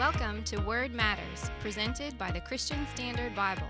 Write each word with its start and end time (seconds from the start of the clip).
Welcome 0.00 0.44
to 0.44 0.56
Word 0.62 0.94
Matters, 0.94 1.50
presented 1.60 2.16
by 2.16 2.30
the 2.30 2.40
Christian 2.40 2.86
Standard 2.94 3.36
Bible. 3.36 3.66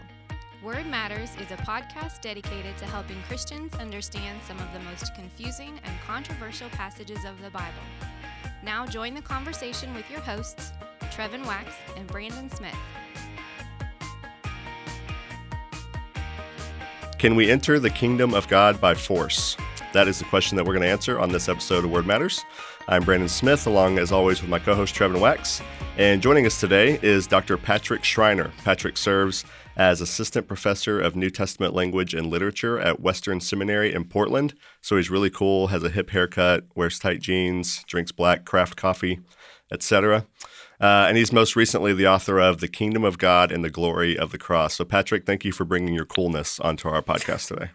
Word 0.63 0.87
Matters 0.87 1.31
is 1.41 1.51
a 1.51 1.57
podcast 1.57 2.21
dedicated 2.21 2.79
to 2.79 2.85
helping 2.85 3.21
Christians 3.23 3.75
understand 3.75 4.39
some 4.47 4.57
of 4.61 4.73
the 4.73 4.79
most 4.79 5.13
confusing 5.17 5.81
and 5.83 6.01
controversial 6.07 6.69
passages 6.69 7.25
of 7.25 7.43
the 7.43 7.51
Bible. 7.51 7.83
Now 8.63 8.87
join 8.87 9.15
the 9.15 9.23
conversation 9.23 9.93
with 9.93 10.09
your 10.09 10.21
hosts, 10.21 10.71
Trevin 11.11 11.45
Wax 11.47 11.75
and 11.97 12.07
Brandon 12.07 12.49
Smith. 12.49 12.77
Can 17.19 17.35
we 17.35 17.51
enter 17.51 17.81
the 17.81 17.91
kingdom 17.91 18.35
of 18.35 18.47
God 18.47 18.81
by 18.81 18.95
force? 18.95 19.57
That 19.93 20.07
is 20.07 20.21
the 20.21 20.25
question 20.27 20.57
that 20.57 20.65
we're 20.65 20.75
going 20.75 20.85
to 20.85 20.89
answer 20.89 21.19
on 21.19 21.33
this 21.33 21.49
episode 21.49 21.85
of 21.85 21.91
Word 21.91 22.07
Matters. 22.07 22.45
I'm 22.87 23.03
Brandon 23.03 23.29
Smith, 23.29 23.67
along 23.67 23.99
as 23.99 24.13
always 24.13 24.41
with 24.41 24.49
my 24.49 24.61
co 24.61 24.77
host 24.77 24.95
Trevin 24.95 25.21
Wax. 25.21 25.61
And 25.99 26.23
joining 26.23 26.47
us 26.47 26.61
today 26.61 27.01
is 27.03 27.27
Dr. 27.27 27.57
Patrick 27.57 28.05
Schreiner. 28.05 28.53
Patrick 28.63 28.97
serves 28.97 29.45
as 29.77 30.01
Assistant 30.01 30.47
Professor 30.47 31.01
of 31.01 31.17
New 31.17 31.29
Testament 31.29 31.75
Language 31.75 32.15
and 32.15 32.29
Literature 32.29 32.79
at 32.79 33.01
Western 33.01 33.41
Seminary 33.41 33.93
in 33.93 34.05
Portland. 34.05 34.55
So 34.81 34.97
he's 34.97 35.11
really 35.11 35.31
cool, 35.31 35.69
has 35.69 35.83
a 35.83 35.91
hip 35.91 36.11
haircut, 36.11 36.67
wears 36.77 37.01
tight 37.01 37.21
jeans, 37.21 37.83
drinks 37.89 38.13
black 38.13 38.45
craft 38.45 38.77
coffee, 38.77 39.19
etc. 39.73 40.25
Uh, 40.81 41.07
and 41.09 41.17
he's 41.17 41.33
most 41.33 41.57
recently 41.57 41.93
the 41.93 42.07
author 42.07 42.39
of 42.39 42.61
The 42.61 42.69
Kingdom 42.69 43.03
of 43.03 43.19
God 43.19 43.51
and 43.51 43.65
the 43.65 43.71
Glory 43.71 44.17
of 44.17 44.31
the 44.31 44.39
Cross. 44.39 44.77
So, 44.77 44.85
Patrick, 44.85 45.27
thank 45.27 45.45
you 45.45 45.51
for 45.51 45.65
bringing 45.65 45.95
your 45.95 46.07
coolness 46.07 46.61
onto 46.61 46.89
our 46.89 47.03
podcast 47.03 47.49
today. 47.49 47.71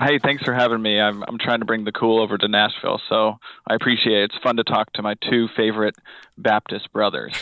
Hey, 0.00 0.18
thanks 0.18 0.42
for 0.42 0.52
having 0.52 0.82
me. 0.82 1.00
I'm 1.00 1.22
I'm 1.22 1.38
trying 1.38 1.60
to 1.60 1.64
bring 1.64 1.84
the 1.84 1.92
cool 1.92 2.20
over 2.20 2.36
to 2.36 2.48
Nashville, 2.48 3.00
so 3.08 3.38
I 3.68 3.74
appreciate 3.74 4.22
it. 4.22 4.32
It's 4.32 4.42
fun 4.42 4.56
to 4.56 4.64
talk 4.64 4.92
to 4.94 5.02
my 5.02 5.14
two 5.30 5.48
favorite 5.56 5.94
Baptist 6.36 6.92
brothers. 6.92 7.32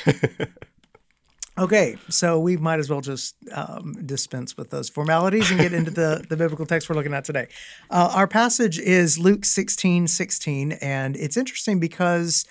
okay, 1.58 1.96
so 2.10 2.38
we 2.38 2.58
might 2.58 2.78
as 2.78 2.90
well 2.90 3.00
just 3.00 3.36
um, 3.54 4.04
dispense 4.04 4.56
with 4.56 4.68
those 4.68 4.90
formalities 4.90 5.50
and 5.50 5.60
get 5.60 5.72
into 5.72 5.90
the, 5.90 6.24
the 6.28 6.36
biblical 6.36 6.66
text 6.66 6.90
we're 6.90 6.96
looking 6.96 7.14
at 7.14 7.24
today. 7.24 7.46
Uh, 7.90 8.12
our 8.14 8.26
passage 8.26 8.78
is 8.78 9.18
Luke 9.18 9.46
16, 9.46 10.08
16, 10.08 10.72
and 10.72 11.16
it's 11.16 11.38
interesting 11.38 11.80
because 11.80 12.44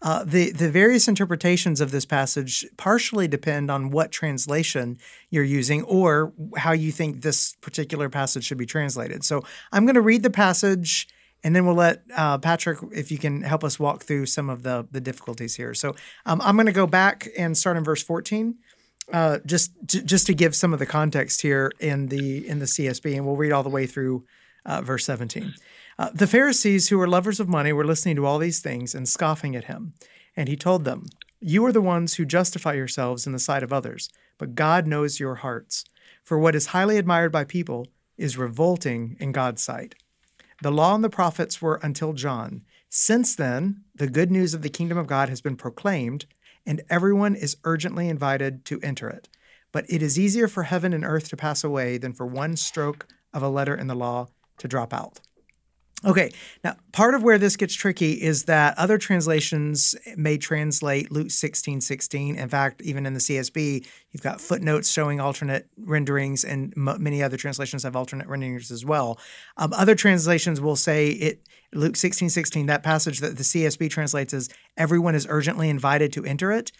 uh, 0.00 0.24
the 0.24 0.52
the 0.52 0.70
various 0.70 1.08
interpretations 1.08 1.80
of 1.80 1.90
this 1.90 2.04
passage 2.04 2.64
partially 2.76 3.26
depend 3.26 3.70
on 3.70 3.90
what 3.90 4.12
translation 4.12 4.96
you're 5.28 5.42
using 5.42 5.82
or 5.82 6.32
how 6.56 6.72
you 6.72 6.92
think 6.92 7.22
this 7.22 7.56
particular 7.60 8.08
passage 8.08 8.44
should 8.44 8.58
be 8.58 8.66
translated. 8.66 9.24
So 9.24 9.42
I'm 9.72 9.86
going 9.86 9.96
to 9.96 10.00
read 10.00 10.22
the 10.22 10.30
passage, 10.30 11.08
and 11.42 11.54
then 11.54 11.66
we'll 11.66 11.74
let 11.74 12.02
uh, 12.16 12.38
Patrick, 12.38 12.78
if 12.92 13.10
you 13.10 13.18
can 13.18 13.42
help 13.42 13.64
us 13.64 13.80
walk 13.80 14.04
through 14.04 14.26
some 14.26 14.48
of 14.48 14.62
the 14.62 14.86
the 14.90 15.00
difficulties 15.00 15.56
here. 15.56 15.74
So 15.74 15.96
um, 16.26 16.40
I'm 16.42 16.54
going 16.54 16.66
to 16.66 16.72
go 16.72 16.86
back 16.86 17.28
and 17.36 17.58
start 17.58 17.76
in 17.76 17.82
verse 17.82 18.02
14. 18.02 18.56
Uh, 19.10 19.38
just 19.46 19.72
to, 19.88 20.02
just 20.02 20.26
to 20.26 20.34
give 20.34 20.54
some 20.54 20.74
of 20.74 20.78
the 20.78 20.84
context 20.84 21.40
here 21.40 21.72
in 21.80 22.08
the 22.08 22.46
in 22.46 22.58
the 22.60 22.66
CSB, 22.66 23.16
and 23.16 23.26
we'll 23.26 23.36
read 23.36 23.52
all 23.52 23.62
the 23.62 23.68
way 23.70 23.86
through 23.86 24.24
uh, 24.64 24.82
verse 24.82 25.04
17. 25.04 25.54
Uh, 25.98 26.10
the 26.14 26.26
Pharisees, 26.26 26.88
who 26.88 26.98
were 26.98 27.08
lovers 27.08 27.40
of 27.40 27.48
money, 27.48 27.72
were 27.72 27.84
listening 27.84 28.16
to 28.16 28.26
all 28.26 28.38
these 28.38 28.60
things 28.60 28.94
and 28.94 29.08
scoffing 29.08 29.56
at 29.56 29.64
him. 29.64 29.94
And 30.36 30.48
he 30.48 30.56
told 30.56 30.84
them, 30.84 31.06
You 31.40 31.64
are 31.66 31.72
the 31.72 31.80
ones 31.80 32.14
who 32.14 32.24
justify 32.24 32.74
yourselves 32.74 33.26
in 33.26 33.32
the 33.32 33.38
sight 33.38 33.62
of 33.62 33.72
others, 33.72 34.08
but 34.38 34.54
God 34.54 34.86
knows 34.86 35.18
your 35.18 35.36
hearts. 35.36 35.84
For 36.22 36.38
what 36.38 36.54
is 36.54 36.68
highly 36.68 36.98
admired 36.98 37.32
by 37.32 37.44
people 37.44 37.88
is 38.16 38.36
revolting 38.36 39.16
in 39.18 39.32
God's 39.32 39.62
sight. 39.62 39.94
The 40.62 40.70
law 40.70 40.94
and 40.94 41.02
the 41.02 41.10
prophets 41.10 41.62
were 41.62 41.80
until 41.82 42.12
John. 42.12 42.62
Since 42.88 43.34
then, 43.34 43.82
the 43.94 44.08
good 44.08 44.30
news 44.30 44.54
of 44.54 44.62
the 44.62 44.68
kingdom 44.68 44.98
of 44.98 45.06
God 45.06 45.28
has 45.28 45.40
been 45.40 45.56
proclaimed, 45.56 46.26
and 46.66 46.82
everyone 46.90 47.34
is 47.34 47.56
urgently 47.64 48.08
invited 48.08 48.64
to 48.66 48.80
enter 48.82 49.08
it. 49.08 49.28
But 49.72 49.84
it 49.88 50.02
is 50.02 50.18
easier 50.18 50.48
for 50.48 50.64
heaven 50.64 50.92
and 50.92 51.04
earth 51.04 51.28
to 51.30 51.36
pass 51.36 51.62
away 51.64 51.98
than 51.98 52.12
for 52.12 52.26
one 52.26 52.56
stroke 52.56 53.06
of 53.32 53.42
a 53.42 53.48
letter 53.48 53.74
in 53.74 53.86
the 53.86 53.94
law 53.94 54.28
to 54.58 54.68
drop 54.68 54.92
out. 54.92 55.20
Okay, 56.04 56.30
now 56.62 56.76
part 56.92 57.14
of 57.14 57.24
where 57.24 57.38
this 57.38 57.56
gets 57.56 57.74
tricky 57.74 58.12
is 58.12 58.44
that 58.44 58.78
other 58.78 58.98
translations 58.98 59.96
may 60.16 60.38
translate 60.38 61.10
Luke 61.10 61.32
16 61.32 61.80
16. 61.80 62.36
In 62.36 62.48
fact, 62.48 62.80
even 62.82 63.04
in 63.04 63.14
the 63.14 63.20
CSB, 63.20 63.84
you've 64.12 64.22
got 64.22 64.40
footnotes 64.40 64.92
showing 64.92 65.18
alternate 65.18 65.68
renderings, 65.76 66.44
and 66.44 66.72
m- 66.76 67.02
many 67.02 67.20
other 67.20 67.36
translations 67.36 67.82
have 67.82 67.96
alternate 67.96 68.28
renderings 68.28 68.70
as 68.70 68.84
well. 68.84 69.18
Um, 69.56 69.72
other 69.72 69.96
translations 69.96 70.60
will 70.60 70.76
say 70.76 71.08
it 71.10 71.42
Luke 71.72 71.96
16 71.96 72.30
16, 72.30 72.66
that 72.66 72.84
passage 72.84 73.18
that 73.18 73.36
the 73.36 73.42
CSB 73.42 73.90
translates 73.90 74.32
as 74.32 74.48
everyone 74.76 75.16
is 75.16 75.26
urgently 75.28 75.68
invited 75.68 76.12
to 76.12 76.24
enter 76.24 76.52
it. 76.52 76.70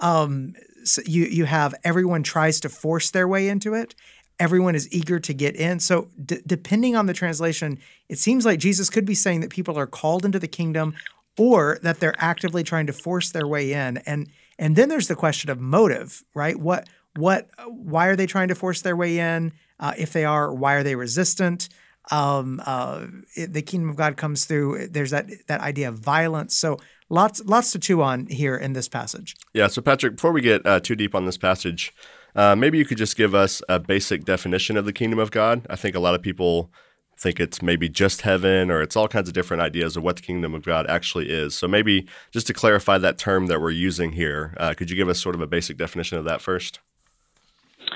Um, 0.00 0.54
so 0.84 1.02
you, 1.04 1.24
you 1.24 1.46
have 1.46 1.74
everyone 1.82 2.22
tries 2.22 2.60
to 2.60 2.68
force 2.68 3.10
their 3.10 3.26
way 3.26 3.48
into 3.48 3.74
it, 3.74 3.96
everyone 4.38 4.74
is 4.74 4.90
eager 4.92 5.18
to 5.18 5.32
get 5.32 5.56
in. 5.56 5.80
So, 5.80 6.08
d- 6.24 6.40
depending 6.46 6.96
on 6.96 7.06
the 7.06 7.14
translation, 7.14 7.78
it 8.08 8.18
seems 8.18 8.44
like 8.44 8.58
Jesus 8.58 8.90
could 8.90 9.04
be 9.04 9.14
saying 9.14 9.40
that 9.40 9.50
people 9.50 9.78
are 9.78 9.86
called 9.86 10.24
into 10.24 10.38
the 10.38 10.48
kingdom 10.48 10.94
or 11.36 11.78
that 11.82 12.00
they're 12.00 12.14
actively 12.18 12.62
trying 12.62 12.86
to 12.86 12.92
force 12.92 13.30
their 13.30 13.46
way 13.46 13.72
in. 13.72 13.98
And 13.98 14.28
and 14.58 14.74
then 14.74 14.88
there's 14.88 15.08
the 15.08 15.14
question 15.14 15.50
of 15.50 15.60
motive, 15.60 16.24
right? 16.34 16.58
What 16.58 16.88
what 17.16 17.48
why 17.66 18.06
are 18.06 18.16
they 18.16 18.26
trying 18.26 18.48
to 18.48 18.54
force 18.54 18.82
their 18.82 18.96
way 18.96 19.18
in? 19.18 19.52
Uh, 19.80 19.94
if 19.96 20.12
they 20.12 20.24
are, 20.24 20.52
why 20.52 20.74
are 20.74 20.82
they 20.82 20.96
resistant? 20.96 21.68
Um, 22.10 22.60
uh, 22.64 23.06
it, 23.36 23.52
the 23.52 23.62
kingdom 23.62 23.90
of 23.90 23.96
God 23.96 24.16
comes 24.16 24.44
through. 24.44 24.88
There's 24.88 25.10
that 25.10 25.28
that 25.46 25.60
idea 25.60 25.88
of 25.88 25.96
violence. 25.96 26.56
So 26.56 26.78
lots 27.08 27.42
lots 27.44 27.72
to 27.72 27.78
chew 27.78 28.02
on 28.02 28.26
here 28.26 28.56
in 28.56 28.72
this 28.72 28.88
passage. 28.88 29.36
Yeah. 29.54 29.68
So 29.68 29.80
Patrick, 29.82 30.16
before 30.16 30.32
we 30.32 30.40
get 30.40 30.66
uh, 30.66 30.80
too 30.80 30.96
deep 30.96 31.14
on 31.14 31.24
this 31.24 31.36
passage, 31.36 31.92
uh, 32.34 32.54
maybe 32.56 32.78
you 32.78 32.84
could 32.84 32.98
just 32.98 33.16
give 33.16 33.34
us 33.34 33.62
a 33.68 33.78
basic 33.78 34.24
definition 34.24 34.76
of 34.76 34.84
the 34.84 34.92
kingdom 34.92 35.18
of 35.18 35.30
God. 35.30 35.66
I 35.68 35.76
think 35.76 35.94
a 35.94 36.00
lot 36.00 36.14
of 36.14 36.22
people 36.22 36.70
think 37.18 37.40
it's 37.40 37.60
maybe 37.60 37.88
just 37.88 38.22
heaven 38.22 38.70
or 38.70 38.80
it's 38.80 38.96
all 38.96 39.08
kinds 39.08 39.28
of 39.28 39.34
different 39.34 39.60
ideas 39.60 39.96
of 39.96 40.02
what 40.04 40.16
the 40.16 40.22
kingdom 40.22 40.54
of 40.54 40.62
God 40.62 40.86
actually 40.88 41.30
is. 41.30 41.54
So 41.54 41.66
maybe 41.66 42.06
just 42.30 42.46
to 42.46 42.54
clarify 42.54 42.98
that 42.98 43.18
term 43.18 43.46
that 43.48 43.60
we're 43.60 43.70
using 43.70 44.12
here, 44.12 44.54
uh, 44.56 44.74
could 44.74 44.88
you 44.88 44.96
give 44.96 45.08
us 45.08 45.20
sort 45.20 45.34
of 45.34 45.40
a 45.40 45.46
basic 45.46 45.76
definition 45.76 46.16
of 46.16 46.24
that 46.24 46.40
first? 46.40 46.78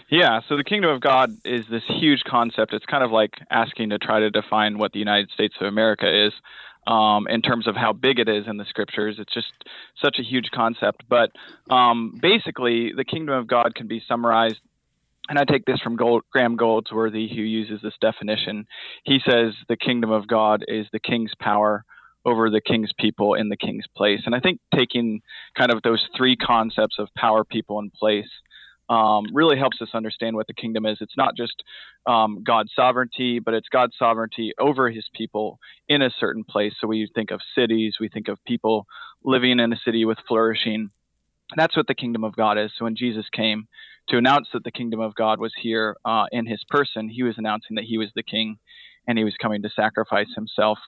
Yeah, 0.08 0.40
so 0.48 0.56
the 0.56 0.64
kingdom 0.64 0.90
of 0.90 1.00
God 1.00 1.30
is 1.44 1.64
this 1.70 1.82
huge 1.86 2.22
concept. 2.24 2.72
It's 2.72 2.86
kind 2.86 3.04
of 3.04 3.10
like 3.10 3.34
asking 3.50 3.90
to 3.90 3.98
try 3.98 4.20
to 4.20 4.30
define 4.30 4.78
what 4.78 4.92
the 4.92 4.98
United 4.98 5.30
States 5.30 5.54
of 5.60 5.66
America 5.66 6.26
is 6.26 6.32
um, 6.86 7.26
in 7.28 7.42
terms 7.42 7.66
of 7.66 7.76
how 7.76 7.92
big 7.92 8.18
it 8.18 8.28
is 8.28 8.46
in 8.46 8.56
the 8.56 8.64
scriptures. 8.64 9.16
It's 9.18 9.32
just 9.32 9.52
such 10.02 10.18
a 10.18 10.22
huge 10.22 10.50
concept. 10.52 11.02
But 11.08 11.30
um, 11.70 12.18
basically, 12.20 12.92
the 12.96 13.04
kingdom 13.04 13.34
of 13.34 13.46
God 13.46 13.74
can 13.74 13.86
be 13.86 14.02
summarized. 14.06 14.60
And 15.28 15.38
I 15.38 15.44
take 15.44 15.64
this 15.64 15.80
from 15.80 15.96
Gold, 15.96 16.22
Graham 16.32 16.56
Goldsworthy, 16.56 17.28
who 17.28 17.42
uses 17.42 17.80
this 17.80 17.94
definition. 18.00 18.66
He 19.04 19.20
says 19.24 19.54
the 19.68 19.76
kingdom 19.76 20.10
of 20.10 20.26
God 20.26 20.64
is 20.66 20.86
the 20.92 20.98
king's 20.98 21.32
power 21.38 21.84
over 22.24 22.50
the 22.50 22.60
king's 22.60 22.92
people 22.98 23.34
in 23.34 23.48
the 23.48 23.56
king's 23.56 23.86
place. 23.96 24.20
And 24.26 24.34
I 24.34 24.40
think 24.40 24.60
taking 24.74 25.22
kind 25.56 25.72
of 25.72 25.82
those 25.82 26.06
three 26.16 26.36
concepts 26.36 26.96
of 26.98 27.08
power, 27.16 27.44
people, 27.44 27.78
and 27.78 27.92
place 27.92 28.28
um, 28.92 29.24
really 29.32 29.56
helps 29.56 29.80
us 29.80 29.88
understand 29.94 30.36
what 30.36 30.46
the 30.46 30.52
kingdom 30.52 30.84
is. 30.84 30.98
It's 31.00 31.16
not 31.16 31.34
just 31.34 31.54
um, 32.06 32.42
God's 32.44 32.72
sovereignty, 32.76 33.38
but 33.38 33.54
it's 33.54 33.68
God's 33.70 33.94
sovereignty 33.98 34.52
over 34.60 34.90
his 34.90 35.06
people 35.14 35.58
in 35.88 36.02
a 36.02 36.10
certain 36.20 36.44
place. 36.44 36.74
So 36.78 36.86
we 36.86 37.08
think 37.14 37.30
of 37.30 37.40
cities, 37.56 37.96
we 37.98 38.10
think 38.10 38.28
of 38.28 38.38
people 38.46 38.86
living 39.24 39.60
in 39.60 39.72
a 39.72 39.80
city 39.82 40.04
with 40.04 40.18
flourishing. 40.28 40.90
That's 41.56 41.74
what 41.74 41.86
the 41.86 41.94
kingdom 41.94 42.22
of 42.22 42.36
God 42.36 42.58
is. 42.58 42.70
So 42.78 42.84
when 42.84 42.94
Jesus 42.94 43.24
came 43.34 43.66
to 44.10 44.18
announce 44.18 44.48
that 44.52 44.62
the 44.62 44.70
kingdom 44.70 45.00
of 45.00 45.14
God 45.14 45.40
was 45.40 45.54
here 45.58 45.96
uh, 46.04 46.26
in 46.30 46.44
his 46.44 46.62
person, 46.68 47.08
he 47.08 47.22
was 47.22 47.36
announcing 47.38 47.76
that 47.76 47.84
he 47.84 47.96
was 47.96 48.10
the 48.14 48.22
king 48.22 48.58
and 49.08 49.16
he 49.16 49.24
was 49.24 49.34
coming 49.40 49.62
to 49.62 49.70
sacrifice 49.70 50.28
himself 50.34 50.78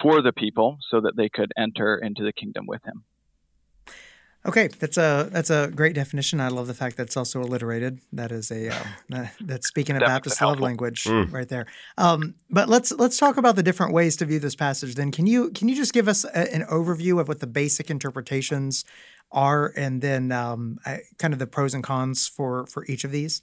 for 0.00 0.22
the 0.22 0.32
people 0.32 0.78
so 0.90 1.02
that 1.02 1.14
they 1.14 1.28
could 1.28 1.52
enter 1.58 1.98
into 1.98 2.22
the 2.22 2.32
kingdom 2.32 2.64
with 2.66 2.82
him. 2.86 3.04
Okay, 4.46 4.68
that's 4.68 4.96
a 4.96 5.28
that's 5.30 5.50
a 5.50 5.68
great 5.68 5.94
definition. 5.94 6.40
I 6.40 6.48
love 6.48 6.66
the 6.66 6.74
fact 6.74 6.96
that 6.96 7.04
it's 7.04 7.16
also 7.16 7.42
alliterated. 7.42 8.00
That 8.10 8.32
is 8.32 8.50
a 8.50 8.70
uh, 8.70 9.26
that's 9.40 9.68
speaking 9.68 9.96
a 9.96 10.00
Baptist 10.00 10.40
love 10.40 10.60
language 10.60 11.04
mm. 11.04 11.30
right 11.30 11.48
there. 11.48 11.66
Um, 11.98 12.34
but 12.48 12.68
let's 12.68 12.90
let's 12.92 13.18
talk 13.18 13.36
about 13.36 13.56
the 13.56 13.62
different 13.62 13.92
ways 13.92 14.16
to 14.16 14.24
view 14.24 14.38
this 14.38 14.56
passage. 14.56 14.94
Then, 14.94 15.12
can 15.12 15.26
you 15.26 15.50
can 15.50 15.68
you 15.68 15.76
just 15.76 15.92
give 15.92 16.08
us 16.08 16.24
a, 16.24 16.54
an 16.54 16.62
overview 16.70 17.20
of 17.20 17.28
what 17.28 17.40
the 17.40 17.46
basic 17.46 17.90
interpretations 17.90 18.86
are, 19.30 19.74
and 19.76 20.00
then 20.00 20.32
um, 20.32 20.78
kind 21.18 21.34
of 21.34 21.38
the 21.38 21.46
pros 21.46 21.74
and 21.74 21.84
cons 21.84 22.26
for 22.26 22.66
for 22.66 22.86
each 22.86 23.04
of 23.04 23.10
these? 23.10 23.42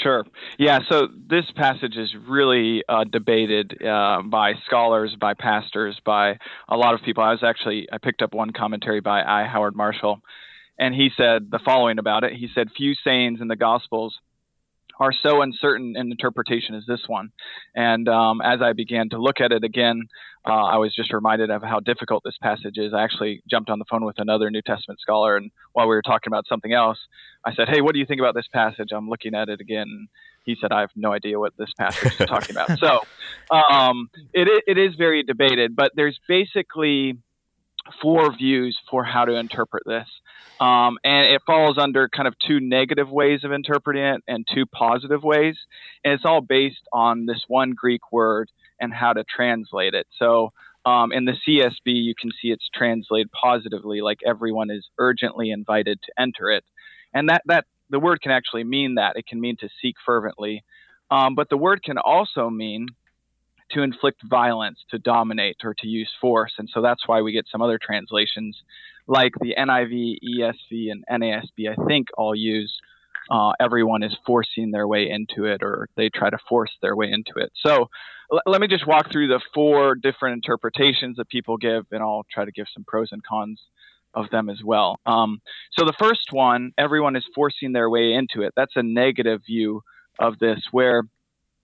Sure. 0.00 0.24
Yeah. 0.58 0.80
So 0.90 1.08
this 1.28 1.44
passage 1.54 1.96
is 1.96 2.10
really 2.28 2.82
uh, 2.88 3.04
debated 3.04 3.84
uh, 3.84 4.22
by 4.24 4.54
scholars, 4.66 5.14
by 5.20 5.34
pastors, 5.34 6.00
by 6.04 6.38
a 6.68 6.76
lot 6.76 6.94
of 6.94 7.02
people. 7.02 7.22
I 7.22 7.32
was 7.32 7.42
actually 7.42 7.88
I 7.92 7.98
picked 7.98 8.22
up 8.22 8.32
one 8.32 8.52
commentary 8.52 9.00
by 9.00 9.22
I. 9.22 9.44
Howard 9.44 9.76
Marshall, 9.76 10.22
and 10.78 10.94
he 10.94 11.10
said 11.16 11.50
the 11.50 11.60
following 11.64 11.98
about 11.98 12.24
it. 12.24 12.32
He 12.32 12.48
said, 12.54 12.68
"Few 12.76 12.94
sayings 13.04 13.40
in 13.40 13.48
the 13.48 13.56
Gospels 13.56 14.18
are 15.00 15.12
so 15.12 15.42
uncertain 15.42 15.94
in 15.96 16.10
interpretation 16.10 16.74
as 16.74 16.84
this 16.86 17.00
one. 17.06 17.30
And 17.74 18.08
um, 18.08 18.40
as 18.40 18.60
I 18.62 18.72
began 18.72 19.08
to 19.10 19.18
look 19.18 19.40
at 19.40 19.52
it 19.52 19.64
again, 19.64 20.08
uh, 20.44 20.52
I 20.52 20.76
was 20.78 20.94
just 20.94 21.12
reminded 21.12 21.50
of 21.50 21.62
how 21.62 21.80
difficult 21.80 22.22
this 22.24 22.36
passage 22.42 22.76
is. 22.76 22.92
I 22.92 23.02
actually 23.02 23.42
jumped 23.48 23.70
on 23.70 23.78
the 23.78 23.84
phone 23.88 24.04
with 24.04 24.18
another 24.18 24.50
New 24.50 24.62
Testament 24.62 25.00
scholar, 25.00 25.36
and 25.36 25.50
while 25.72 25.86
we 25.86 25.94
were 25.94 26.02
talking 26.02 26.32
about 26.32 26.46
something 26.48 26.72
else, 26.72 26.98
I 27.44 27.54
said, 27.54 27.68
"Hey, 27.68 27.80
what 27.80 27.92
do 27.92 28.00
you 28.00 28.06
think 28.06 28.20
about 28.20 28.34
this 28.34 28.48
passage?" 28.52 28.88
I'm 28.92 29.08
looking 29.08 29.34
at 29.34 29.48
it 29.48 29.60
again. 29.60 30.08
He 30.44 30.56
said, 30.60 30.72
"I 30.72 30.80
have 30.80 30.90
no 30.96 31.12
idea 31.12 31.38
what 31.38 31.52
this 31.56 31.72
passage 31.78 32.20
is 32.20 32.26
talking 32.26 32.56
about." 32.56 32.70
So 32.80 33.02
um, 33.54 34.10
it 34.32 34.64
it 34.66 34.78
is 34.78 34.96
very 34.96 35.22
debated, 35.22 35.76
but 35.76 35.92
there's 35.94 36.18
basically 36.26 37.18
four 38.00 38.34
views 38.36 38.78
for 38.90 39.04
how 39.04 39.24
to 39.24 39.34
interpret 39.34 39.82
this. 39.86 40.08
Um, 40.60 40.98
and 41.02 41.26
it 41.26 41.42
falls 41.46 41.78
under 41.78 42.08
kind 42.08 42.28
of 42.28 42.34
two 42.38 42.60
negative 42.60 43.10
ways 43.10 43.42
of 43.42 43.52
interpreting 43.52 44.04
it 44.04 44.22
and 44.28 44.46
two 44.46 44.66
positive 44.66 45.22
ways. 45.22 45.56
And 46.04 46.14
it's 46.14 46.24
all 46.24 46.40
based 46.40 46.86
on 46.92 47.26
this 47.26 47.44
one 47.48 47.72
Greek 47.72 48.12
word 48.12 48.50
and 48.80 48.92
how 48.92 49.12
to 49.12 49.24
translate 49.24 49.94
it. 49.94 50.06
So 50.18 50.52
um, 50.84 51.12
in 51.12 51.24
the 51.24 51.32
CSB, 51.32 51.70
you 51.86 52.14
can 52.14 52.30
see 52.40 52.48
it's 52.48 52.68
translated 52.74 53.30
positively, 53.32 54.00
like 54.00 54.20
everyone 54.26 54.70
is 54.70 54.88
urgently 54.98 55.50
invited 55.50 56.00
to 56.02 56.12
enter 56.20 56.50
it. 56.50 56.64
And 57.14 57.28
that, 57.28 57.42
that 57.46 57.66
the 57.90 58.00
word 58.00 58.20
can 58.20 58.32
actually 58.32 58.64
mean 58.64 58.96
that. 58.96 59.16
It 59.16 59.26
can 59.26 59.40
mean 59.40 59.56
to 59.58 59.68
seek 59.80 59.96
fervently. 60.04 60.64
Um, 61.10 61.34
but 61.34 61.48
the 61.50 61.58
word 61.58 61.82
can 61.82 61.98
also 61.98 62.48
mean 62.48 62.88
to 63.70 63.82
inflict 63.82 64.20
violence, 64.28 64.78
to 64.90 64.98
dominate, 64.98 65.56
or 65.64 65.74
to 65.74 65.86
use 65.86 66.10
force. 66.20 66.52
And 66.58 66.68
so 66.72 66.82
that's 66.82 67.06
why 67.06 67.22
we 67.22 67.32
get 67.32 67.46
some 67.50 67.62
other 67.62 67.78
translations 67.80 68.60
like 69.06 69.32
the 69.40 69.54
NIV, 69.58 70.18
ESV, 70.22 70.90
and 70.90 71.04
NASB, 71.10 71.68
I 71.70 71.86
think 71.86 72.08
all 72.16 72.34
use 72.34 72.72
uh, 73.30 73.52
everyone 73.60 74.02
is 74.02 74.16
forcing 74.26 74.70
their 74.70 74.86
way 74.86 75.08
into 75.08 75.44
it 75.44 75.62
or 75.62 75.88
they 75.96 76.08
try 76.08 76.30
to 76.30 76.38
force 76.48 76.70
their 76.82 76.96
way 76.96 77.10
into 77.10 77.32
it. 77.36 77.52
So 77.64 77.88
l- 78.32 78.40
let 78.46 78.60
me 78.60 78.66
just 78.66 78.86
walk 78.86 79.10
through 79.10 79.28
the 79.28 79.40
four 79.54 79.94
different 79.94 80.34
interpretations 80.34 81.16
that 81.16 81.28
people 81.28 81.56
give, 81.56 81.86
and 81.92 82.02
I'll 82.02 82.26
try 82.32 82.44
to 82.44 82.52
give 82.52 82.66
some 82.72 82.84
pros 82.84 83.08
and 83.12 83.22
cons 83.24 83.60
of 84.14 84.28
them 84.30 84.50
as 84.50 84.58
well. 84.62 84.98
Um, 85.06 85.40
so 85.72 85.84
the 85.84 85.94
first 85.98 86.32
one, 86.32 86.72
everyone 86.76 87.16
is 87.16 87.24
forcing 87.34 87.72
their 87.72 87.88
way 87.88 88.12
into 88.12 88.42
it. 88.42 88.52
That's 88.56 88.76
a 88.76 88.82
negative 88.82 89.42
view 89.46 89.82
of 90.18 90.38
this, 90.38 90.60
where 90.70 91.04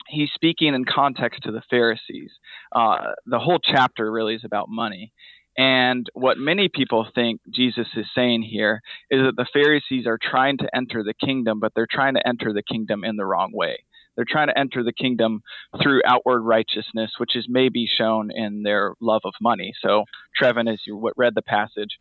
he's 0.09 0.31
speaking 0.35 0.75
in 0.75 0.85
context 0.85 1.43
to 1.45 1.53
the 1.53 1.63
Pharisees. 1.71 2.31
Uh, 2.75 3.13
the 3.27 3.39
whole 3.39 3.59
chapter 3.63 4.11
really 4.11 4.35
is 4.35 4.45
about 4.45 4.69
money. 4.69 5.13
And 5.57 6.09
what 6.15 6.39
many 6.39 6.69
people 6.69 7.07
think 7.15 7.41
Jesus 7.51 7.89
is 7.97 8.07
saying 8.15 8.43
here 8.43 8.81
is 9.11 9.21
that 9.23 9.37
the 9.37 9.47
Pharisees 9.53 10.07
are 10.07 10.19
trying 10.21 10.59
to 10.59 10.69
enter 10.75 11.03
the 11.03 11.15
kingdom, 11.15 11.59
but 11.59 11.73
they're 11.75 11.89
trying 11.91 12.15
to 12.15 12.27
enter 12.27 12.53
the 12.53 12.63
kingdom 12.63 13.03
in 13.03 13.17
the 13.17 13.27
wrong 13.27 13.51
way. 13.53 13.79
They're 14.15 14.25
trying 14.29 14.49
to 14.49 14.59
enter 14.59 14.83
the 14.83 14.93
kingdom 14.93 15.43
through 15.81 16.03
outward 16.05 16.43
righteousness, 16.43 17.13
which 17.19 17.37
is 17.37 17.47
maybe 17.49 17.87
shown 17.87 18.31
in 18.33 18.63
their 18.63 18.95
love 19.01 19.23
of 19.25 19.33
money. 19.41 19.73
So, 19.81 20.05
Trevin, 20.41 20.73
as 20.73 20.81
you 20.87 21.13
read 21.17 21.35
the 21.37 21.43
passage, 21.43 21.99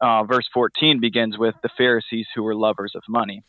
uh, 0.00 0.24
verse 0.24 0.46
14 0.52 1.00
begins 1.00 1.38
with 1.38 1.54
the 1.62 1.70
Pharisees 1.76 2.26
who 2.34 2.42
were 2.42 2.54
lovers 2.54 2.92
of 2.94 3.02
money. 3.08 3.42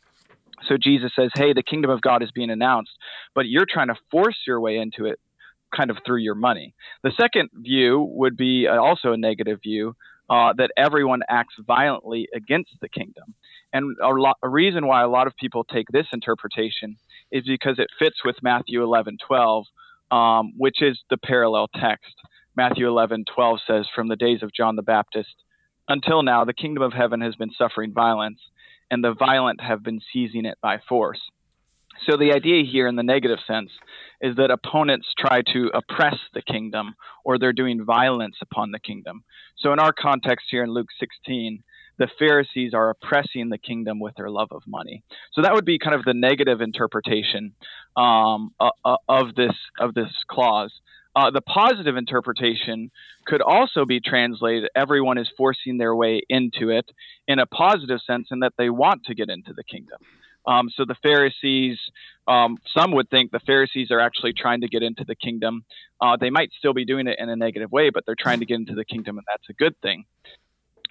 So 0.67 0.77
Jesus 0.81 1.11
says, 1.15 1.31
Hey, 1.35 1.53
the 1.53 1.63
kingdom 1.63 1.91
of 1.91 2.01
God 2.01 2.23
is 2.23 2.31
being 2.31 2.49
announced, 2.49 2.91
but 3.33 3.47
you're 3.47 3.67
trying 3.69 3.87
to 3.87 3.95
force 4.11 4.37
your 4.47 4.59
way 4.59 4.77
into 4.77 5.05
it 5.05 5.19
kind 5.75 5.89
of 5.89 5.97
through 6.05 6.17
your 6.17 6.35
money. 6.35 6.73
The 7.03 7.11
second 7.19 7.49
view 7.53 8.01
would 8.11 8.37
be 8.37 8.67
uh, 8.67 8.81
also 8.81 9.11
a 9.11 9.17
negative 9.17 9.59
view 9.61 9.95
uh, 10.29 10.53
that 10.57 10.71
everyone 10.77 11.21
acts 11.29 11.55
violently 11.65 12.27
against 12.33 12.71
the 12.81 12.89
kingdom. 12.89 13.35
And 13.73 13.95
a, 14.01 14.07
lo- 14.07 14.33
a, 14.41 14.49
reason 14.49 14.87
why 14.87 15.03
a 15.03 15.09
lot 15.09 15.27
of 15.27 15.35
people 15.35 15.63
take 15.63 15.87
this 15.89 16.07
interpretation 16.13 16.97
is 17.31 17.43
because 17.45 17.77
it 17.77 17.87
fits 17.99 18.23
with 18.23 18.37
Matthew 18.41 18.81
11 18.81 19.17
12, 19.27 19.65
um, 20.11 20.53
which 20.57 20.81
is 20.81 20.97
the 21.09 21.17
parallel 21.17 21.67
text. 21.75 22.13
Matthew 22.55 22.87
11 22.87 23.25
12 23.33 23.59
says, 23.67 23.85
From 23.93 24.07
the 24.07 24.15
days 24.15 24.41
of 24.41 24.53
John 24.53 24.75
the 24.75 24.81
Baptist 24.81 25.35
until 25.87 26.23
now, 26.23 26.45
the 26.45 26.53
kingdom 26.53 26.83
of 26.83 26.93
heaven 26.93 27.21
has 27.21 27.35
been 27.35 27.51
suffering 27.57 27.93
violence, 27.93 28.39
and 28.91 29.03
the 29.03 29.13
violent 29.13 29.61
have 29.61 29.83
been 29.83 30.01
seizing 30.11 30.45
it 30.45 30.57
by 30.61 30.79
force. 30.87 31.19
So 32.09 32.17
the 32.17 32.33
idea 32.33 32.63
here, 32.69 32.87
in 32.87 32.95
the 32.95 33.03
negative 33.03 33.39
sense, 33.47 33.71
is 34.21 34.35
that 34.35 34.51
opponents 34.51 35.07
try 35.17 35.41
to 35.53 35.71
oppress 35.73 36.17
the 36.33 36.41
kingdom 36.41 36.95
or 37.23 37.37
they're 37.37 37.53
doing 37.53 37.85
violence 37.85 38.35
upon 38.41 38.71
the 38.71 38.79
kingdom. 38.79 39.23
So 39.57 39.71
in 39.71 39.79
our 39.79 39.93
context 39.93 40.47
here 40.51 40.63
in 40.63 40.71
Luke 40.71 40.89
16, 40.99 41.63
the 41.97 42.09
Pharisees 42.19 42.73
are 42.73 42.89
oppressing 42.89 43.49
the 43.49 43.57
kingdom 43.57 43.99
with 43.99 44.15
their 44.15 44.29
love 44.29 44.49
of 44.51 44.63
money. 44.67 45.03
So 45.33 45.41
that 45.41 45.53
would 45.53 45.65
be 45.65 45.79
kind 45.79 45.95
of 45.95 46.03
the 46.03 46.13
negative 46.13 46.61
interpretation 46.61 47.53
um, 47.95 48.51
uh, 48.59 48.97
of 49.07 49.35
this 49.35 49.55
of 49.79 49.93
this 49.93 50.11
clause. 50.29 50.73
Uh, 51.15 51.31
the 51.31 51.41
positive 51.41 51.95
interpretation 51.95 52.91
could 53.25 53.41
also 53.41 53.85
be 53.85 54.01
translated 54.01 54.69
everyone 54.75 55.17
is 55.17 55.29
forcing 55.37 55.77
their 55.77 55.95
way 55.95 56.21
into 56.29 56.69
it 56.69 56.89
in 57.27 57.39
a 57.39 57.45
positive 57.45 57.99
sense 58.05 58.27
in 58.31 58.39
that 58.41 58.53
they 58.57 58.69
want 58.69 59.05
to 59.05 59.15
get 59.15 59.29
into 59.29 59.53
the 59.53 59.63
kingdom. 59.63 59.97
Um, 60.45 60.69
so 60.75 60.85
the 60.85 60.95
Pharisees, 61.01 61.79
um, 62.27 62.57
some 62.75 62.91
would 62.91 63.09
think 63.09 63.31
the 63.31 63.39
Pharisees 63.39 63.91
are 63.91 63.99
actually 63.99 64.33
trying 64.33 64.61
to 64.61 64.67
get 64.67 64.83
into 64.83 65.03
the 65.03 65.15
kingdom. 65.15 65.63
Uh, 65.99 66.17
they 66.17 66.29
might 66.29 66.51
still 66.57 66.73
be 66.73 66.85
doing 66.85 67.07
it 67.07 67.17
in 67.17 67.29
a 67.29 67.35
negative 67.35 67.71
way, 67.71 67.89
but 67.89 68.05
they're 68.05 68.15
trying 68.15 68.41
to 68.41 68.45
get 68.45 68.55
into 68.55 68.75
the 68.75 68.85
kingdom, 68.85 69.17
and 69.17 69.25
that's 69.27 69.49
a 69.49 69.53
good 69.53 69.79
thing. 69.81 70.05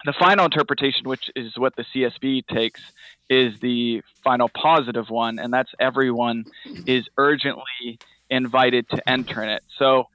The 0.05 0.13
final 0.13 0.45
interpretation, 0.45 1.07
which 1.07 1.31
is 1.35 1.57
what 1.57 1.75
the 1.75 1.83
CSB 1.83 2.47
takes, 2.47 2.81
is 3.29 3.59
the 3.59 4.03
final 4.23 4.49
positive 4.49 5.09
one, 5.09 5.39
and 5.39 5.53
that's 5.53 5.71
everyone 5.79 6.45
is 6.85 7.07
urgently 7.17 7.99
invited 8.29 8.89
to 8.89 9.09
enter 9.09 9.41
in 9.41 9.49
it. 9.49 9.63
So 9.77 10.07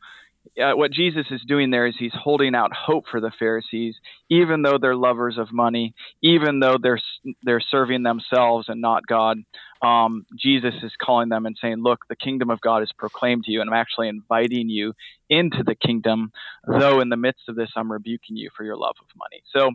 uh, 0.60 0.72
what 0.72 0.90
Jesus 0.90 1.26
is 1.30 1.42
doing 1.46 1.70
there 1.70 1.86
is 1.86 1.94
he's 1.98 2.14
holding 2.14 2.54
out 2.54 2.72
hope 2.74 3.04
for 3.10 3.20
the 3.20 3.30
Pharisees, 3.38 3.94
even 4.28 4.62
though 4.62 4.78
they're 4.78 4.96
lovers 4.96 5.38
of 5.38 5.52
money, 5.52 5.94
even 6.22 6.60
though 6.60 6.76
they're 6.80 7.00
they're 7.42 7.60
serving 7.60 8.02
themselves 8.02 8.68
and 8.68 8.80
not 8.80 9.06
God. 9.06 9.38
Um, 9.82 10.26
Jesus 10.38 10.74
is 10.82 10.92
calling 11.00 11.28
them 11.28 11.46
and 11.46 11.56
saying, 11.60 11.82
"Look, 11.82 12.00
the 12.08 12.16
kingdom 12.16 12.50
of 12.50 12.60
God 12.60 12.82
is 12.82 12.92
proclaimed 12.98 13.44
to 13.44 13.52
you, 13.52 13.60
and 13.60 13.70
I'm 13.70 13.76
actually 13.76 14.08
inviting 14.08 14.68
you 14.68 14.92
into 15.28 15.62
the 15.64 15.74
kingdom. 15.74 16.32
Though 16.66 17.00
in 17.00 17.08
the 17.08 17.16
midst 17.16 17.48
of 17.48 17.56
this, 17.56 17.70
I'm 17.76 17.90
rebuking 17.90 18.36
you 18.36 18.50
for 18.56 18.64
your 18.64 18.76
love 18.76 18.96
of 19.00 19.06
money." 19.16 19.42
So. 19.54 19.70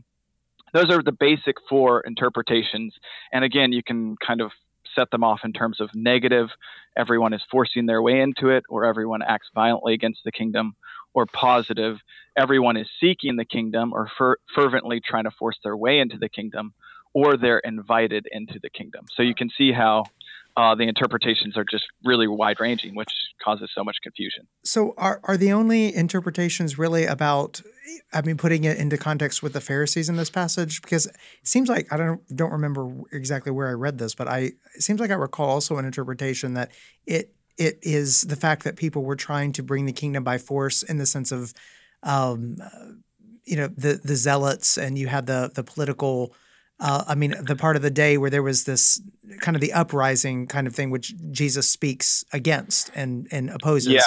Those 0.73 0.91
are 0.91 1.01
the 1.01 1.13
basic 1.13 1.56
four 1.69 2.01
interpretations. 2.01 2.94
And 3.31 3.45
again, 3.45 3.71
you 3.71 3.81
can 3.81 4.18
kind 4.18 4.41
of 4.41 4.51
set 4.95 5.12
them 5.12 5.24
off 5.24 5.42
in 5.44 5.53
terms 5.53 5.80
of 5.80 5.89
negative, 5.94 6.50
everyone 6.97 7.33
is 7.33 7.44
forcing 7.51 7.86
their 7.86 8.01
way 8.01 8.19
into 8.21 8.50
it, 8.50 8.63
or 8.69 8.86
everyone 8.86 9.21
acts 9.21 9.50
violently 9.53 9.94
against 9.94 10.21
the 10.24 10.31
kingdom, 10.31 10.75
or 11.13 11.25
positive, 11.25 11.97
everyone 12.37 12.78
is 12.78 12.87
seeking 12.99 13.35
the 13.35 13.45
kingdom 13.45 13.94
or 13.94 14.09
fer- 14.18 14.37
fervently 14.54 14.99
trying 14.99 15.23
to 15.25 15.31
force 15.31 15.57
their 15.64 15.78
way 15.78 15.99
into 15.99 16.18
the 16.18 16.30
kingdom, 16.30 16.73
or 17.14 17.37
they're 17.37 17.59
invited 17.59 18.28
into 18.31 18.59
the 18.61 18.69
kingdom. 18.69 19.06
So 19.16 19.23
you 19.23 19.35
can 19.35 19.49
see 19.49 19.71
how 19.71 20.06
uh, 20.57 20.76
the 20.76 20.88
interpretations 20.88 21.57
are 21.57 21.66
just 21.69 21.85
really 22.04 22.28
wide 22.28 22.59
ranging, 22.59 22.95
which 22.95 23.12
causes 23.44 23.69
so 23.76 23.83
much 23.83 23.97
confusion. 24.02 24.47
So, 24.64 24.94
are, 24.97 25.19
are 25.26 25.38
the 25.38 25.52
only 25.52 25.94
interpretations 25.94 26.78
really 26.78 27.06
about, 27.06 27.62
I 28.14 28.21
mean, 28.21 28.38
putting 28.38 28.64
it 28.64 28.78
into 28.78 28.97
context 28.97 29.44
with 29.44 29.54
the 29.54 29.62
Pharisees 29.62 30.07
in 30.07 30.16
this 30.16 30.30
passage? 30.30 30.81
Because 30.81 31.07
it 31.07 31.16
seems 31.44 31.68
like, 31.68 31.92
I 31.92 31.97
don't, 31.97 32.21
don't 32.35 32.52
remember 32.52 32.90
exactly 33.12 33.52
where 33.52 33.68
I 33.68 33.74
read 33.74 33.97
this, 33.97 34.16
but 34.16 34.28
I, 34.28 34.52
it 34.76 34.81
seems 34.81 35.00
like 35.00 35.12
I 35.12 35.16
recall 35.16 35.50
also 35.50 35.78
an 35.78 35.85
interpretation 35.85 36.54
that 36.54 36.71
it 37.06 37.31
it 37.57 37.80
is 37.81 38.24
the 38.24 38.35
fact 38.35 38.64
that 38.64 38.76
people 38.76 39.04
were 39.04 39.16
trying 39.16 39.54
to 39.54 39.64
bring 39.64 39.85
the 39.85 39.94
kingdom 39.94 40.24
by 40.24 40.38
force 40.38 40.83
in 40.83 40.97
the 40.97 41.06
sense 41.06 41.31
of, 41.31 41.54
um, 42.04 42.57
you 43.45 43.56
know, 43.56 43.68
the 43.68 44.00
the 44.04 44.16
zealots, 44.16 44.78
and 44.78 44.97
you 44.97 45.07
had 45.07 45.26
the 45.26 45.52
the 45.54 45.64
political 45.64 46.33
uh, 46.79 47.03
I 47.07 47.15
mean, 47.15 47.35
the 47.41 47.55
part 47.55 47.75
of 47.75 47.81
the 47.81 47.91
day 47.91 48.17
where 48.17 48.29
there 48.29 48.44
was 48.44 48.65
this 48.65 49.01
kind 49.39 49.55
of 49.55 49.61
the 49.61 49.73
uprising 49.73 50.47
kind 50.47 50.67
of 50.67 50.75
thing, 50.75 50.89
which 50.89 51.13
Jesus 51.31 51.69
speaks 51.69 52.25
against 52.33 52.91
and 52.95 53.27
and 53.31 53.49
opposes. 53.49 53.94
Yeah. 53.94 54.01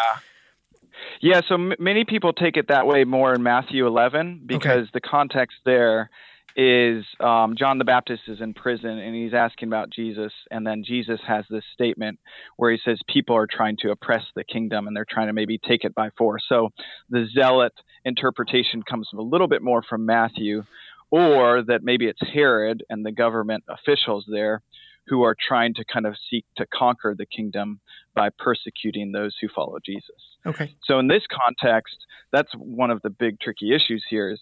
Yeah, 1.20 1.40
so 1.48 1.54
m- 1.54 1.72
many 1.78 2.04
people 2.04 2.32
take 2.32 2.56
it 2.56 2.68
that 2.68 2.86
way 2.86 3.04
more 3.04 3.34
in 3.34 3.42
Matthew 3.42 3.86
11 3.86 4.42
because 4.46 4.82
okay. 4.82 4.90
the 4.94 5.00
context 5.00 5.56
there 5.64 6.10
is 6.56 7.04
um, 7.20 7.54
John 7.56 7.78
the 7.78 7.84
Baptist 7.84 8.22
is 8.26 8.40
in 8.40 8.52
prison 8.52 8.98
and 8.98 9.14
he's 9.14 9.32
asking 9.32 9.68
about 9.68 9.90
Jesus, 9.90 10.32
and 10.50 10.66
then 10.66 10.82
Jesus 10.84 11.20
has 11.26 11.44
this 11.48 11.62
statement 11.72 12.18
where 12.56 12.72
he 12.72 12.78
says 12.84 12.98
people 13.08 13.36
are 13.36 13.46
trying 13.46 13.76
to 13.82 13.90
oppress 13.90 14.24
the 14.34 14.44
kingdom 14.44 14.86
and 14.86 14.96
they're 14.96 15.06
trying 15.08 15.28
to 15.28 15.32
maybe 15.32 15.58
take 15.58 15.84
it 15.84 15.94
by 15.94 16.10
force. 16.18 16.42
So 16.48 16.70
the 17.10 17.26
zealot 17.32 17.72
interpretation 18.04 18.82
comes 18.82 19.08
a 19.14 19.22
little 19.22 19.46
bit 19.46 19.62
more 19.62 19.82
from 19.88 20.04
Matthew, 20.04 20.64
or 21.10 21.62
that 21.62 21.82
maybe 21.82 22.06
it's 22.06 22.20
Herod 22.20 22.82
and 22.90 23.04
the 23.04 23.12
government 23.12 23.64
officials 23.68 24.26
there 24.28 24.62
who 25.06 25.22
are 25.22 25.34
trying 25.48 25.74
to 25.74 25.84
kind 25.90 26.06
of 26.06 26.14
seek 26.30 26.44
to 26.56 26.66
conquer 26.66 27.14
the 27.16 27.24
kingdom 27.24 27.80
by 28.14 28.28
persecuting 28.38 29.12
those 29.12 29.34
who 29.40 29.48
follow 29.54 29.78
Jesus. 29.84 30.36
Okay. 30.46 30.74
So 30.84 30.98
in 30.98 31.08
this 31.08 31.22
context, 31.46 31.96
that's 32.30 32.52
one 32.54 32.90
of 32.90 33.00
the 33.02 33.10
big 33.10 33.40
tricky 33.40 33.74
issues 33.74 34.04
here 34.08 34.30
is 34.30 34.40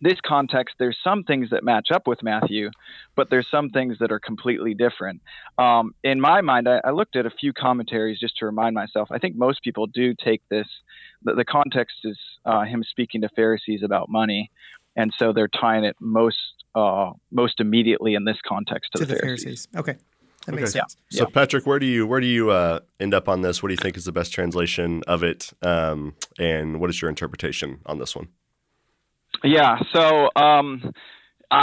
this 0.00 0.18
context, 0.26 0.74
there's 0.78 0.98
some 1.02 1.22
things 1.22 1.50
that 1.50 1.62
match 1.62 1.88
up 1.92 2.06
with 2.06 2.22
Matthew, 2.22 2.70
but 3.14 3.30
there's 3.30 3.46
some 3.50 3.70
things 3.70 3.96
that 4.00 4.10
are 4.10 4.18
completely 4.18 4.74
different. 4.74 5.22
Um, 5.56 5.94
in 6.02 6.20
my 6.20 6.40
mind, 6.40 6.68
I, 6.68 6.80
I, 6.84 6.90
looked 6.90 7.16
at 7.16 7.26
a 7.26 7.30
few 7.30 7.52
commentaries 7.52 8.18
just 8.18 8.36
to 8.38 8.46
remind 8.46 8.74
myself. 8.74 9.08
I 9.12 9.18
think 9.18 9.36
most 9.36 9.62
people 9.62 9.86
do 9.86 10.14
take 10.22 10.42
this. 10.50 10.66
The, 11.22 11.34
the 11.34 11.44
context 11.44 11.96
is 12.04 12.18
uh, 12.44 12.64
him 12.64 12.84
speaking 12.88 13.22
to 13.22 13.28
Pharisees 13.36 13.82
about 13.84 14.08
money, 14.08 14.50
and 14.96 15.12
so 15.18 15.32
they're 15.32 15.48
tying 15.48 15.84
it 15.84 15.96
most 16.00 16.36
uh, 16.74 17.12
most 17.30 17.60
immediately 17.60 18.14
in 18.14 18.24
this 18.24 18.38
context 18.46 18.90
to, 18.92 18.98
to 18.98 19.06
the, 19.06 19.14
the 19.14 19.20
Pharisees. 19.20 19.66
Pharisees. 19.66 19.68
Okay. 19.76 19.96
That 20.46 20.54
makes 20.54 20.70
okay. 20.70 20.80
sense. 20.80 20.96
Yeah. 21.10 21.20
So, 21.20 21.26
Patrick, 21.26 21.66
where 21.66 21.78
do 21.78 21.86
you 21.86 22.06
where 22.06 22.20
do 22.20 22.26
you 22.26 22.50
uh, 22.50 22.80
end 23.00 23.14
up 23.14 23.28
on 23.28 23.42
this? 23.42 23.62
What 23.62 23.68
do 23.68 23.72
you 23.72 23.78
think 23.78 23.96
is 23.96 24.04
the 24.04 24.12
best 24.12 24.32
translation 24.32 25.02
of 25.06 25.22
it, 25.22 25.52
um, 25.62 26.14
and 26.38 26.80
what 26.80 26.90
is 26.90 27.00
your 27.00 27.08
interpretation 27.08 27.80
on 27.86 27.98
this 27.98 28.14
one? 28.14 28.28
Yeah. 29.42 29.78
So 29.92 30.30
um, 30.36 30.92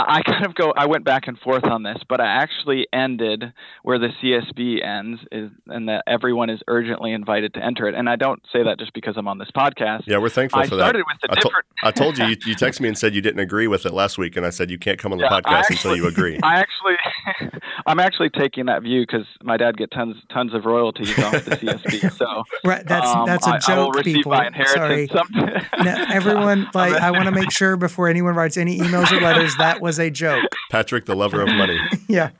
I, 0.08 0.22
kind 0.22 0.44
of 0.46 0.54
go. 0.54 0.72
I 0.76 0.86
went 0.86 1.04
back 1.04 1.26
and 1.28 1.38
forth 1.38 1.64
on 1.64 1.82
this, 1.82 1.98
but 2.08 2.20
I 2.20 2.26
actually 2.26 2.86
ended 2.92 3.52
where 3.82 3.98
the 3.98 4.08
CSB 4.22 4.84
ends, 4.84 5.20
is 5.30 5.50
and 5.66 5.88
that 5.88 6.04
everyone 6.06 6.50
is 6.50 6.60
urgently 6.68 7.12
invited 7.12 7.54
to 7.54 7.64
enter 7.64 7.88
it. 7.88 7.94
And 7.94 8.08
I 8.08 8.16
don't 8.16 8.40
say 8.52 8.62
that 8.64 8.78
just 8.78 8.92
because 8.94 9.14
I'm 9.16 9.28
on 9.28 9.38
this 9.38 9.50
podcast. 9.56 10.02
Yeah, 10.06 10.18
we're 10.18 10.28
thankful 10.28 10.60
I 10.60 10.64
for 10.66 10.74
started 10.76 11.00
that. 11.00 11.18
with 11.22 11.30
a 11.30 11.32
I, 11.32 11.34
to- 11.34 11.40
different. 11.48 11.66
I 11.84 11.90
told 11.90 12.18
you, 12.18 12.24
you, 12.26 12.36
you 12.46 12.54
texted 12.62 12.80
me 12.80 12.88
and 12.88 12.96
said 12.98 13.14
you 13.14 13.20
didn't 13.20 13.40
agree 13.40 13.66
with 13.66 13.84
it 13.86 13.92
last 13.92 14.18
week, 14.18 14.36
and 14.36 14.46
I 14.46 14.50
said 14.50 14.70
you 14.70 14.78
can't 14.78 14.98
come 14.98 15.12
on 15.12 15.18
the 15.18 15.24
Yeah, 15.24 15.40
podcast 15.40 15.52
actually- 15.52 15.76
until 15.76 15.96
you 15.96 16.06
agree. 16.08 16.38
I 16.42 16.56
actually, 16.60 16.96
I'm 17.86 17.98
actually 18.00 18.30
taking 18.30 18.66
that 18.66 18.82
view 18.82 19.02
because 19.02 19.26
my 19.42 19.56
dad 19.56 19.76
gets 19.76 19.92
tons 19.94 20.16
tons 20.32 20.54
of 20.54 20.64
royalties 20.64 21.16
off 21.18 21.32
the 21.44 21.56
CSB. 21.56 22.12
So 22.12 22.26
Right. 22.64 22.86
That's 22.86 23.06
um, 23.08 23.26
that's 23.26 23.46
a 23.46 23.50
I, 23.50 23.52
I 23.52 23.76
will 23.76 23.86
joke, 23.86 23.94
receive 23.96 24.14
people. 24.16 24.32
my 24.32 24.46
inheritance. 24.46 24.74
Sorry. 24.74 25.08
some- 25.08 25.84
Now, 25.84 26.06
everyone, 26.12 26.68
like, 26.74 26.94
I 26.94 27.10
want 27.10 27.24
to 27.24 27.32
make 27.32 27.50
sure 27.50 27.76
before 27.76 28.08
anyone 28.08 28.34
writes 28.34 28.56
any 28.56 28.78
emails 28.78 29.10
or 29.12 29.20
letters, 29.20 29.54
that 29.58 29.80
was 29.80 29.98
a 29.98 30.10
joke. 30.10 30.44
Patrick, 30.70 31.04
the 31.06 31.16
lover 31.16 31.42
of 31.42 31.48
money. 31.48 31.78
Yeah. 32.08 32.30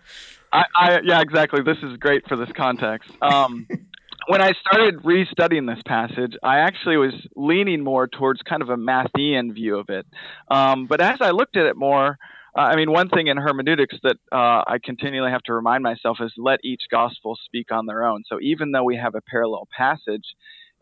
I, 0.52 0.64
I 0.76 1.00
yeah, 1.02 1.20
exactly. 1.20 1.62
This 1.62 1.78
is 1.82 1.96
great 1.96 2.26
for 2.28 2.36
this 2.36 2.50
context. 2.54 3.10
Um, 3.22 3.66
when 4.28 4.40
I 4.40 4.52
started 4.60 5.02
restudying 5.02 5.66
this 5.72 5.82
passage, 5.86 6.34
I 6.42 6.58
actually 6.58 6.96
was 6.96 7.12
leaning 7.34 7.82
more 7.82 8.06
towards 8.06 8.40
kind 8.42 8.62
of 8.62 8.68
a 8.68 8.76
Matthean 8.76 9.52
view 9.54 9.78
of 9.78 9.88
it. 9.88 10.06
Um, 10.48 10.86
but 10.86 11.00
as 11.00 11.18
I 11.20 11.30
looked 11.30 11.56
at 11.56 11.66
it 11.66 11.76
more, 11.76 12.18
uh, 12.56 12.60
I 12.60 12.76
mean, 12.76 12.90
one 12.90 13.08
thing 13.08 13.28
in 13.28 13.36
hermeneutics 13.36 13.96
that 14.02 14.16
uh, 14.30 14.62
I 14.66 14.78
continually 14.82 15.30
have 15.30 15.42
to 15.44 15.54
remind 15.54 15.82
myself 15.82 16.18
is 16.20 16.32
let 16.36 16.60
each 16.62 16.82
gospel 16.90 17.38
speak 17.44 17.72
on 17.72 17.86
their 17.86 18.04
own. 18.04 18.24
So 18.28 18.38
even 18.40 18.72
though 18.72 18.84
we 18.84 18.96
have 18.96 19.14
a 19.14 19.22
parallel 19.22 19.66
passage 19.76 20.24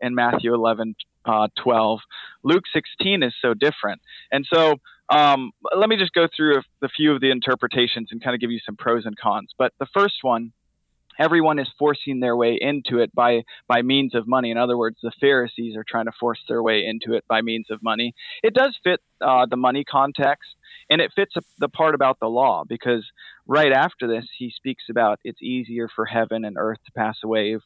in 0.01 0.15
Matthew 0.15 0.53
11, 0.53 0.95
uh, 1.25 1.47
12, 1.61 1.99
Luke 2.43 2.63
16 2.73 3.23
is 3.23 3.33
so 3.41 3.53
different. 3.53 4.01
And 4.31 4.45
so 4.51 4.75
um, 5.09 5.51
let 5.75 5.87
me 5.87 5.97
just 5.97 6.13
go 6.13 6.27
through 6.35 6.57
a, 6.57 6.85
a 6.85 6.89
few 6.89 7.13
of 7.13 7.21
the 7.21 7.31
interpretations 7.31 8.09
and 8.11 8.21
kind 8.21 8.33
of 8.33 8.41
give 8.41 8.51
you 8.51 8.59
some 8.65 8.75
pros 8.75 9.05
and 9.05 9.17
cons. 9.17 9.51
But 9.57 9.73
the 9.79 9.87
first 9.93 10.23
one, 10.23 10.51
everyone 11.19 11.59
is 11.59 11.69
forcing 11.77 12.19
their 12.19 12.35
way 12.35 12.57
into 12.59 12.99
it 12.99 13.13
by 13.13 13.43
by 13.67 13.81
means 13.81 14.15
of 14.15 14.27
money. 14.27 14.51
In 14.51 14.57
other 14.57 14.77
words, 14.77 14.97
the 15.01 15.11
Pharisees 15.19 15.75
are 15.75 15.85
trying 15.87 16.05
to 16.05 16.11
force 16.19 16.39
their 16.47 16.61
way 16.61 16.85
into 16.85 17.13
it 17.13 17.25
by 17.27 17.41
means 17.41 17.67
of 17.69 17.83
money. 17.83 18.13
It 18.43 18.53
does 18.53 18.77
fit 18.83 18.99
uh, 19.21 19.45
the 19.49 19.57
money 19.57 19.83
context, 19.83 20.49
and 20.89 21.01
it 21.01 21.11
fits 21.15 21.33
the 21.57 21.69
part 21.69 21.95
about 21.95 22.19
the 22.19 22.29
law 22.29 22.63
because 22.67 23.05
right 23.47 23.71
after 23.71 24.07
this, 24.07 24.25
he 24.37 24.51
speaks 24.51 24.85
about 24.89 25.19
it's 25.23 25.41
easier 25.41 25.87
for 25.93 26.05
heaven 26.05 26.45
and 26.45 26.57
earth 26.57 26.79
to 26.85 26.91
pass 26.91 27.17
away 27.23 27.57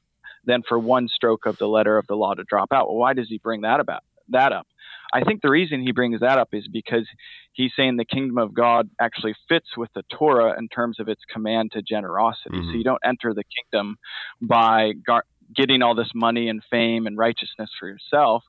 than 0.45 0.61
for 0.67 0.77
one 0.77 1.07
stroke 1.07 1.45
of 1.45 1.57
the 1.57 1.67
letter 1.67 1.97
of 1.97 2.07
the 2.07 2.15
law 2.15 2.33
to 2.33 2.43
drop 2.43 2.71
out. 2.71 2.87
Well, 2.87 2.97
why 2.97 3.13
does 3.13 3.27
he 3.29 3.37
bring 3.37 3.61
that 3.61 3.79
about 3.79 4.03
that 4.29 4.51
up? 4.51 4.67
I 5.13 5.23
think 5.23 5.41
the 5.41 5.49
reason 5.49 5.81
he 5.81 5.91
brings 5.91 6.19
that 6.19 6.37
up 6.37 6.49
is 6.53 6.67
because 6.67 7.07
he's 7.53 7.71
saying 7.75 7.97
the 7.97 8.05
kingdom 8.05 8.37
of 8.37 8.53
God 8.53 8.89
actually 8.99 9.35
fits 9.47 9.77
with 9.77 9.89
the 9.93 10.03
Torah 10.11 10.57
in 10.57 10.67
terms 10.67 10.99
of 10.99 11.07
its 11.07 11.21
command 11.31 11.71
to 11.73 11.81
generosity. 11.81 12.57
Mhm. 12.57 12.71
So 12.71 12.77
you 12.77 12.83
don't 12.83 13.01
enter 13.03 13.33
the 13.33 13.43
kingdom 13.43 13.97
by 14.41 14.93
gar- 14.93 15.25
getting 15.53 15.81
all 15.81 15.95
this 15.95 16.11
money 16.15 16.49
and 16.49 16.63
fame 16.69 17.07
and 17.07 17.17
righteousness 17.17 17.69
for 17.79 17.87
yourself. 17.87 18.43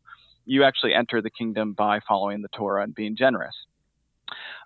You 0.46 0.64
actually 0.64 0.94
enter 0.94 1.20
the 1.20 1.30
kingdom 1.30 1.72
by 1.72 2.00
following 2.00 2.42
the 2.42 2.48
Torah 2.48 2.82
and 2.82 2.94
being 2.94 3.16
generous. 3.16 3.54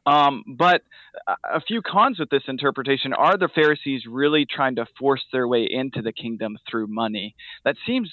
Um, 0.07 0.45
but 0.47 0.83
a- 1.27 1.37
a 1.45 1.61
few 1.61 1.83
cons 1.83 2.19
with 2.19 2.31
this 2.31 2.49
interpretation 2.49 3.13
are 3.13 3.37
the 3.37 3.49
Pharisees 3.49 4.07
really 4.07 4.47
trying 4.47 4.77
to 4.77 4.87
force 4.99 5.25
their 5.33 5.47
way 5.47 5.65
into 5.65 6.03
the 6.03 6.13
kingdom 6.13 6.57
through 6.69 6.87
money. 6.87 7.35
That 7.65 7.77
seems 7.87 8.11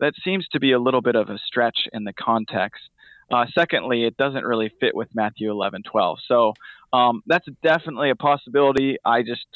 that 0.00 0.14
seems 0.22 0.46
to 0.48 0.60
be 0.60 0.70
a 0.70 0.78
little 0.78 1.00
bit 1.00 1.16
of 1.16 1.28
a 1.28 1.38
stretch 1.38 1.88
in 1.92 2.04
the 2.04 2.12
context. 2.12 2.88
Uh, 3.30 3.46
secondly, 3.54 4.04
it 4.04 4.16
doesn't 4.16 4.44
really 4.44 4.70
fit 4.80 4.94
with 4.94 5.08
Matthew 5.14 5.50
11, 5.50 5.82
12. 5.82 6.18
So 6.26 6.54
um, 6.92 7.22
that's 7.26 7.46
definitely 7.62 8.10
a 8.10 8.16
possibility. 8.16 8.96
I 9.04 9.22
just 9.22 9.46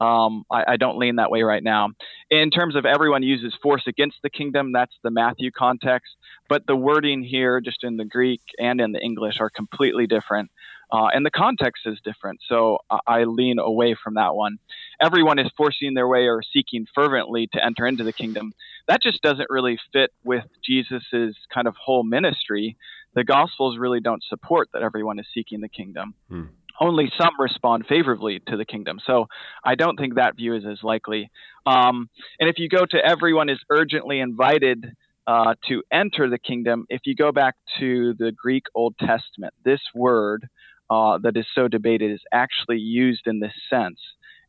um, 0.00 0.44
I, 0.50 0.64
I 0.66 0.76
don't 0.76 0.98
lean 0.98 1.16
that 1.16 1.30
way 1.30 1.42
right 1.42 1.62
now. 1.62 1.90
In 2.30 2.50
terms 2.50 2.74
of 2.74 2.86
everyone 2.86 3.22
uses 3.22 3.54
force 3.62 3.82
against 3.86 4.16
the 4.22 4.30
kingdom, 4.30 4.72
that's 4.72 4.94
the 5.02 5.10
Matthew 5.10 5.50
context. 5.50 6.12
But 6.48 6.66
the 6.66 6.74
wording 6.74 7.22
here, 7.22 7.60
just 7.60 7.84
in 7.84 7.96
the 7.96 8.04
Greek 8.04 8.40
and 8.58 8.80
in 8.80 8.92
the 8.92 9.00
English, 9.00 9.40
are 9.40 9.50
completely 9.50 10.06
different. 10.06 10.50
Uh, 10.92 11.06
and 11.14 11.24
the 11.24 11.30
context 11.30 11.82
is 11.86 12.00
different. 12.02 12.40
So 12.48 12.78
I, 12.90 12.98
I 13.06 13.24
lean 13.24 13.58
away 13.58 13.94
from 14.02 14.14
that 14.14 14.34
one. 14.34 14.58
Everyone 15.00 15.38
is 15.38 15.50
forcing 15.56 15.94
their 15.94 16.08
way 16.08 16.26
or 16.26 16.42
seeking 16.42 16.86
fervently 16.94 17.48
to 17.52 17.64
enter 17.64 17.86
into 17.86 18.02
the 18.02 18.12
kingdom. 18.12 18.52
That 18.88 19.02
just 19.02 19.22
doesn't 19.22 19.50
really 19.50 19.78
fit 19.92 20.10
with 20.24 20.44
Jesus's 20.64 21.36
kind 21.52 21.68
of 21.68 21.76
whole 21.76 22.02
ministry. 22.02 22.76
The 23.14 23.24
Gospels 23.24 23.78
really 23.78 24.00
don't 24.00 24.22
support 24.28 24.68
that 24.72 24.82
everyone 24.82 25.18
is 25.18 25.26
seeking 25.34 25.60
the 25.60 25.68
kingdom. 25.68 26.14
Hmm. 26.28 26.44
Only 26.80 27.12
some 27.18 27.32
respond 27.38 27.84
favorably 27.88 28.40
to 28.48 28.56
the 28.56 28.64
kingdom. 28.64 29.00
So 29.06 29.26
I 29.62 29.74
don't 29.74 29.98
think 29.98 30.14
that 30.14 30.36
view 30.36 30.54
is 30.54 30.64
as 30.64 30.78
likely. 30.82 31.30
Um, 31.66 32.08
and 32.38 32.48
if 32.48 32.58
you 32.58 32.68
go 32.68 32.86
to 32.86 32.96
everyone 32.96 33.50
is 33.50 33.58
urgently 33.68 34.20
invited 34.20 34.86
uh, 35.26 35.54
to 35.68 35.82
enter 35.92 36.30
the 36.30 36.38
kingdom, 36.38 36.86
if 36.88 37.02
you 37.04 37.14
go 37.14 37.32
back 37.32 37.56
to 37.80 38.14
the 38.14 38.32
Greek 38.32 38.64
Old 38.74 38.96
Testament, 38.98 39.52
this 39.62 39.80
word 39.94 40.48
uh, 40.88 41.18
that 41.18 41.36
is 41.36 41.44
so 41.54 41.68
debated 41.68 42.12
is 42.12 42.22
actually 42.32 42.78
used 42.78 43.26
in 43.26 43.40
this 43.40 43.52
sense. 43.68 43.98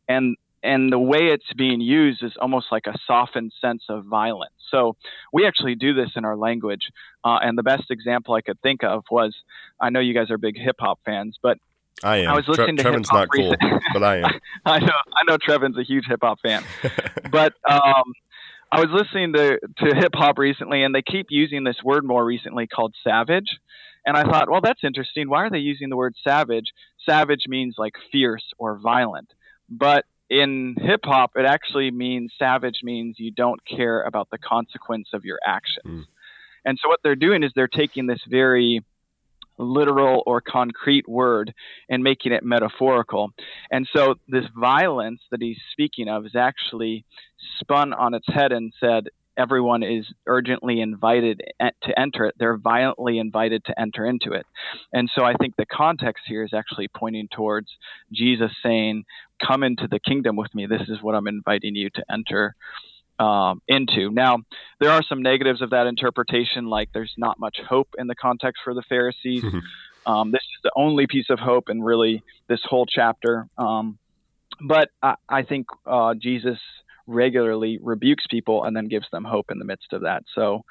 And 0.08 0.36
and 0.62 0.92
the 0.92 0.98
way 0.98 1.28
it's 1.28 1.52
being 1.56 1.80
used 1.80 2.22
is 2.22 2.32
almost 2.40 2.66
like 2.70 2.86
a 2.86 2.94
softened 3.06 3.52
sense 3.60 3.84
of 3.88 4.04
violence. 4.04 4.52
So 4.70 4.96
we 5.32 5.46
actually 5.46 5.74
do 5.74 5.92
this 5.94 6.10
in 6.16 6.24
our 6.24 6.36
language. 6.36 6.90
Uh, 7.24 7.38
and 7.42 7.58
the 7.58 7.62
best 7.62 7.90
example 7.90 8.34
I 8.34 8.40
could 8.40 8.60
think 8.62 8.82
of 8.82 9.04
was 9.10 9.34
I 9.80 9.90
know 9.90 10.00
you 10.00 10.14
guys 10.14 10.30
are 10.30 10.38
big 10.38 10.56
hip 10.56 10.76
hop 10.78 11.00
fans, 11.04 11.38
but 11.42 11.58
I 12.02 12.18
am. 12.18 12.30
I 12.30 12.34
was 12.34 12.48
listening 12.48 12.76
to 12.78 12.82
Trevin's 12.82 13.12
not 13.12 13.28
cool, 13.34 13.54
but 13.92 14.02
I 14.02 14.16
am. 14.18 14.24
I 14.64 14.78
know 14.78 14.86
I 14.86 15.24
know 15.30 15.36
Trevin's 15.36 15.78
a 15.78 15.84
huge 15.84 16.04
hip 16.08 16.20
hop 16.22 16.40
fan, 16.40 16.64
but 17.30 17.54
um, 17.68 18.04
I 18.70 18.80
was 18.80 18.88
listening 18.90 19.34
to 19.34 19.60
to 19.60 19.94
hip 19.94 20.12
hop 20.14 20.38
recently, 20.38 20.82
and 20.82 20.94
they 20.94 21.02
keep 21.02 21.26
using 21.30 21.64
this 21.64 21.76
word 21.84 22.04
more 22.04 22.24
recently 22.24 22.66
called 22.66 22.94
savage, 23.04 23.58
and 24.06 24.16
I 24.16 24.24
thought, 24.24 24.50
well, 24.50 24.60
that's 24.60 24.82
interesting. 24.82 25.28
Why 25.28 25.44
are 25.44 25.50
they 25.50 25.58
using 25.58 25.90
the 25.90 25.96
word 25.96 26.14
savage? 26.24 26.72
Savage 27.04 27.44
means 27.46 27.76
like 27.78 27.94
fierce 28.10 28.44
or 28.58 28.78
violent, 28.78 29.28
but 29.70 30.04
in 30.32 30.76
hip 30.80 31.00
hop, 31.04 31.32
it 31.36 31.44
actually 31.44 31.90
means 31.90 32.32
savage 32.38 32.80
means 32.82 33.16
you 33.18 33.30
don't 33.30 33.60
care 33.66 34.02
about 34.02 34.30
the 34.30 34.38
consequence 34.38 35.08
of 35.12 35.26
your 35.26 35.38
actions. 35.44 35.84
Mm. 35.86 36.06
And 36.64 36.78
so 36.82 36.88
what 36.88 37.00
they're 37.02 37.16
doing 37.16 37.42
is 37.42 37.52
they're 37.54 37.68
taking 37.68 38.06
this 38.06 38.20
very 38.26 38.82
literal 39.58 40.22
or 40.26 40.40
concrete 40.40 41.06
word 41.06 41.52
and 41.90 42.02
making 42.02 42.32
it 42.32 42.42
metaphorical. 42.42 43.30
And 43.70 43.86
so 43.94 44.14
this 44.26 44.46
violence 44.58 45.20
that 45.30 45.42
he's 45.42 45.58
speaking 45.72 46.08
of 46.08 46.24
is 46.24 46.34
actually 46.34 47.04
spun 47.60 47.92
on 47.92 48.14
its 48.14 48.26
head 48.26 48.52
and 48.52 48.72
said 48.80 49.08
everyone 49.36 49.82
is 49.82 50.06
urgently 50.26 50.80
invited 50.80 51.42
to 51.60 51.98
enter 51.98 52.26
it. 52.26 52.34
They're 52.38 52.56
violently 52.56 53.18
invited 53.18 53.64
to 53.66 53.80
enter 53.80 54.04
into 54.04 54.32
it. 54.32 54.46
And 54.92 55.10
so 55.14 55.24
I 55.24 55.34
think 55.34 55.56
the 55.56 55.66
context 55.66 56.24
here 56.26 56.44
is 56.44 56.52
actually 56.54 56.88
pointing 56.88 57.28
towards 57.34 57.68
Jesus 58.12 58.50
saying, 58.62 59.04
Come 59.44 59.62
into 59.64 59.88
the 59.88 59.98
kingdom 59.98 60.36
with 60.36 60.54
me. 60.54 60.66
This 60.66 60.88
is 60.88 61.02
what 61.02 61.14
I'm 61.14 61.26
inviting 61.26 61.74
you 61.74 61.90
to 61.90 62.04
enter. 62.10 62.54
Um, 63.18 63.60
into 63.68 64.10
now, 64.10 64.38
there 64.80 64.90
are 64.90 65.02
some 65.02 65.22
negatives 65.22 65.62
of 65.62 65.70
that 65.70 65.86
interpretation, 65.86 66.66
like 66.66 66.88
there's 66.92 67.12
not 67.18 67.38
much 67.38 67.58
hope 67.68 67.88
in 67.98 68.06
the 68.06 68.14
context 68.14 68.62
for 68.64 68.74
the 68.74 68.82
Pharisees. 68.88 69.44
Um, 70.04 70.32
this 70.32 70.40
is 70.40 70.60
the 70.64 70.72
only 70.74 71.06
piece 71.06 71.30
of 71.30 71.38
hope 71.38 71.68
in 71.70 71.80
really 71.80 72.22
this 72.48 72.60
whole 72.64 72.86
chapter. 72.86 73.46
Um, 73.56 73.98
but 74.60 74.88
I, 75.02 75.14
I 75.28 75.42
think 75.42 75.66
uh, 75.86 76.14
Jesus 76.14 76.58
regularly 77.06 77.78
rebukes 77.82 78.26
people 78.30 78.64
and 78.64 78.76
then 78.76 78.88
gives 78.88 79.06
them 79.12 79.24
hope 79.24 79.50
in 79.50 79.58
the 79.58 79.64
midst 79.64 79.92
of 79.92 80.02
that. 80.02 80.24
So 80.34 80.64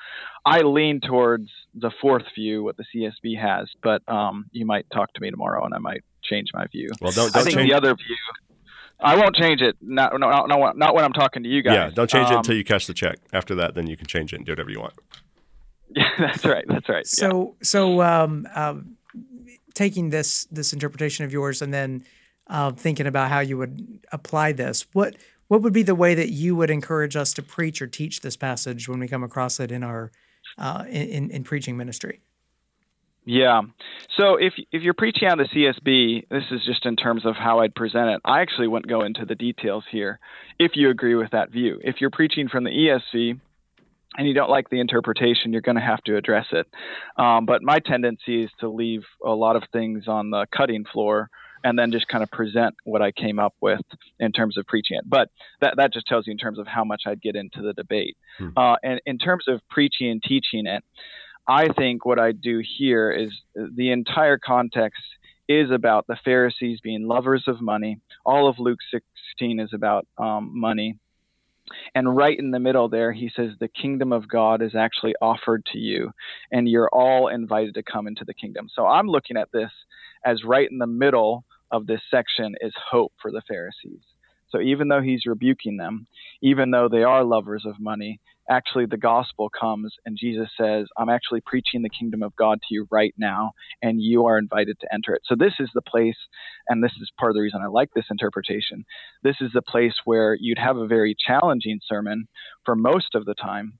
I 0.46 0.62
lean 0.62 1.02
towards 1.02 1.50
the 1.74 1.92
fourth 2.02 2.26
view, 2.36 2.64
what 2.64 2.78
the 2.78 2.86
CSB 2.94 3.40
has, 3.40 3.70
but 3.82 4.02
um, 4.08 4.46
you 4.52 4.66
might 4.66 4.86
talk 4.92 5.14
to 5.14 5.22
me 5.22 5.30
tomorrow 5.32 5.64
and 5.66 5.74
I 5.74 5.80
might 5.80 6.04
change 6.24 6.50
my 6.54 6.68
view. 6.68 6.90
Well, 7.02 7.12
don't 7.12 7.36
I 7.36 7.40
don't 7.40 7.44
think 7.46 7.58
change. 7.58 7.70
the 7.70 7.76
other 7.76 7.96
view, 7.96 8.16
I 9.00 9.16
won't 9.16 9.36
change 9.36 9.62
it. 9.62 9.76
Not, 9.82 10.18
no, 10.20 10.30
no, 10.30 10.46
no, 10.46 10.72
not 10.74 10.94
when 10.94 11.04
I'm 11.04 11.14
talking 11.14 11.44
to 11.44 11.50
you 11.50 11.64
guys. 11.64 11.74
Yeah, 11.74 11.90
don't 11.90 12.10
change 12.10 12.30
it 12.30 12.34
Um, 12.34 12.40
until 12.40 12.56
you 12.56 12.64
cash 12.64 12.86
the 12.86 12.94
check. 12.94 13.18
After 13.34 13.56
that, 13.56 13.74
then 13.74 13.88
you 13.88 13.98
can 13.98 14.08
change 14.08 14.32
it 14.34 14.38
and 14.38 14.46
do 14.46 14.52
whatever 14.52 14.70
you 14.70 14.80
want. 14.80 14.94
Yeah, 15.96 16.10
that's 16.20 16.46
right. 16.46 16.66
That's 16.68 16.88
right. 16.88 17.06
yeah. 17.06 17.30
So, 17.30 17.56
so 17.62 18.02
um, 18.02 18.48
um, 18.54 18.98
taking 19.74 20.10
this 20.12 20.46
this 20.46 20.72
interpretation 20.74 21.26
of 21.26 21.34
yours 21.34 21.62
and 21.62 21.74
then 21.74 22.04
uh, 22.48 22.72
thinking 22.72 23.08
about 23.08 23.30
how 23.30 23.40
you 23.40 23.58
would 23.58 24.00
apply 24.12 24.52
this, 24.52 24.86
what 24.94 25.16
what 25.52 25.62
would 25.64 25.74
be 25.74 25.84
the 25.84 25.96
way 25.96 26.16
that 26.16 26.30
you 26.30 26.56
would 26.56 26.70
encourage 26.70 27.18
us 27.18 27.34
to 27.34 27.44
preach 27.44 27.82
or 27.82 27.88
teach 27.88 28.22
this 28.22 28.38
passage 28.38 28.88
when 28.88 29.02
we 29.02 29.08
come 29.10 29.22
across 29.22 29.60
it 29.60 29.70
in 29.70 29.84
our 29.84 30.10
uh, 30.58 30.86
in, 30.88 31.30
in 31.30 31.44
preaching 31.44 31.76
ministry? 31.76 32.22
Yeah. 33.26 33.64
So 34.16 34.38
if 34.38 34.54
if 34.72 34.82
you're 34.82 34.94
preaching 34.94 35.28
on 35.28 35.40
the 35.40 35.44
CSB, 35.44 36.30
this 36.30 36.46
is 36.52 36.62
just 36.66 36.86
in 36.86 36.96
terms 36.96 37.26
of 37.26 37.36
how 37.36 37.60
I'd 37.60 37.76
present 37.76 38.12
it. 38.12 38.22
I 38.24 38.40
actually 38.40 38.70
wouldn't 38.70 38.88
go 38.88 39.02
into 39.02 39.26
the 39.26 39.36
details 39.36 39.84
here 39.92 40.20
if 40.58 40.72
you 40.76 40.90
agree 40.90 41.16
with 41.16 41.32
that 41.32 41.52
view. 41.52 41.82
If 41.84 41.96
you're 42.00 42.12
preaching 42.12 42.48
from 42.48 42.64
the 42.64 42.70
ESV 42.70 43.38
and 44.18 44.28
you 44.30 44.34
don't 44.34 44.50
like 44.50 44.70
the 44.70 44.80
interpretation, 44.80 45.52
you're 45.52 45.62
going 45.62 45.76
to 45.76 45.82
have 45.82 46.02
to 46.06 46.16
address 46.16 46.46
it. 46.54 46.66
Um, 47.18 47.46
but 47.46 47.62
my 47.62 47.80
tendency 47.80 48.46
is 48.46 48.52
to 48.62 48.70
leave 48.70 49.04
a 49.22 49.32
lot 49.32 49.58
of 49.58 49.64
things 49.74 50.08
on 50.08 50.30
the 50.30 50.48
cutting 50.56 50.86
floor 50.94 51.30
and 51.64 51.78
then 51.78 51.92
just 51.92 52.08
kind 52.08 52.24
of 52.24 52.32
present 52.32 52.76
what 52.84 53.02
I 53.02 53.12
came 53.12 53.40
up 53.40 53.54
with 53.62 53.82
in 54.20 54.32
terms 54.32 54.58
of 54.58 54.66
preaching 54.66 54.98
it. 54.98 55.04
But 55.08 55.30
that, 55.62 55.76
that 55.78 55.94
just 55.94 56.08
tells 56.08 56.28
you 56.28 56.32
in 56.32 56.38
terms 56.38 56.60
of 56.60 56.68
how 56.68 56.84
much 56.84 57.04
I'd 57.06 57.22
get 57.22 57.36
into 57.36 57.62
the 57.62 57.74
debate. 57.74 58.18
Hmm. 58.38 58.50
Uh, 58.56 58.76
and 58.84 59.02
in 59.06 59.18
terms 59.18 59.46
of 59.48 59.62
preaching 59.70 60.10
and 60.10 60.22
teaching 60.24 60.66
it, 60.66 60.84
I 61.48 61.68
think 61.74 62.06
what 62.06 62.20
I 62.20 62.32
do 62.32 62.62
here 62.78 63.12
is 63.12 63.32
the 63.56 63.92
entire 63.92 64.38
context 64.38 65.02
is 65.50 65.72
about 65.72 66.08
the 66.08 66.18
Pharisees 66.24 66.80
being 66.82 67.08
lovers 67.08 67.44
of 67.48 67.62
money. 67.62 68.00
All 68.26 68.48
of 68.48 68.60
Luke 68.60 68.80
16 68.92 69.60
is 69.60 69.72
about 69.74 70.08
um, 70.18 70.52
money. 70.54 70.98
And 71.96 72.16
right 72.16 72.38
in 72.38 72.52
the 72.52 72.60
middle 72.60 72.90
there, 72.90 73.12
he 73.12 73.32
says, 73.36 73.52
The 73.60 73.68
kingdom 73.68 74.12
of 74.12 74.28
God 74.28 74.62
is 74.62 74.76
actually 74.76 75.14
offered 75.22 75.66
to 75.74 75.78
you, 75.78 76.12
and 76.52 76.68
you're 76.68 76.90
all 76.90 77.28
invited 77.28 77.76
to 77.76 77.84
come 77.84 78.08
into 78.08 78.26
the 78.26 78.34
kingdom. 78.34 78.70
So 78.74 78.86
I'm 78.86 79.08
looking 79.08 79.38
at 79.38 79.52
this 79.52 79.72
as 80.26 80.44
right 80.44 80.70
in 80.70 80.78
the 80.78 80.88
middle 80.88 81.44
of 81.72 81.88
this 81.88 82.02
section 82.10 82.56
is 82.62 82.74
hope 82.92 83.14
for 83.22 83.32
the 83.32 83.42
Pharisees. 83.48 84.02
So 84.50 84.60
even 84.60 84.90
though 84.90 85.02
he's 85.02 85.26
rebuking 85.26 85.78
them, 85.78 86.08
even 86.42 86.72
though 86.72 86.90
they 86.90 87.04
are 87.04 87.24
lovers 87.24 87.64
of 87.66 87.80
money, 87.80 88.20
actually 88.50 88.86
the 88.86 88.98
gospel 88.98 89.50
comes 89.50 89.96
and 90.06 90.18
Jesus 90.20 90.50
says, 90.60 90.88
I'm 90.98 91.10
actually 91.10 91.42
preaching 91.46 91.82
the 91.82 91.90
kingdom 91.90 92.22
of 92.22 92.36
God 92.36 92.60
to 92.62 92.74
you 92.74 92.86
right 92.92 93.14
now, 93.18 93.52
and 93.82 94.02
you 94.02 94.26
are 94.26 94.38
invited 94.38 94.78
to 94.82 94.94
enter 94.94 95.14
it. 95.14 95.22
So 95.26 95.36
this 95.36 95.54
is 95.60 95.70
the 95.74 95.82
place, 95.82 96.18
and 96.68 96.84
this 96.84 96.92
is 97.02 97.10
part 97.18 97.32
of 97.32 97.36
the 97.36 97.42
reason 97.42 97.62
I 97.64 97.68
like 97.68 97.90
this 97.96 98.08
interpretation. 98.12 98.84
This 99.24 99.38
is 99.40 99.52
the 99.54 99.62
place 99.62 99.94
where 100.04 100.36
you'd 100.38 100.60
have 100.60 100.78
a 100.78 100.88
very 100.88 101.16
challenging 101.26 101.80
sermon 101.88 102.28
for 102.66 102.76
most 102.76 103.16
of 103.16 103.26
the 103.26 103.36
time 103.36 103.80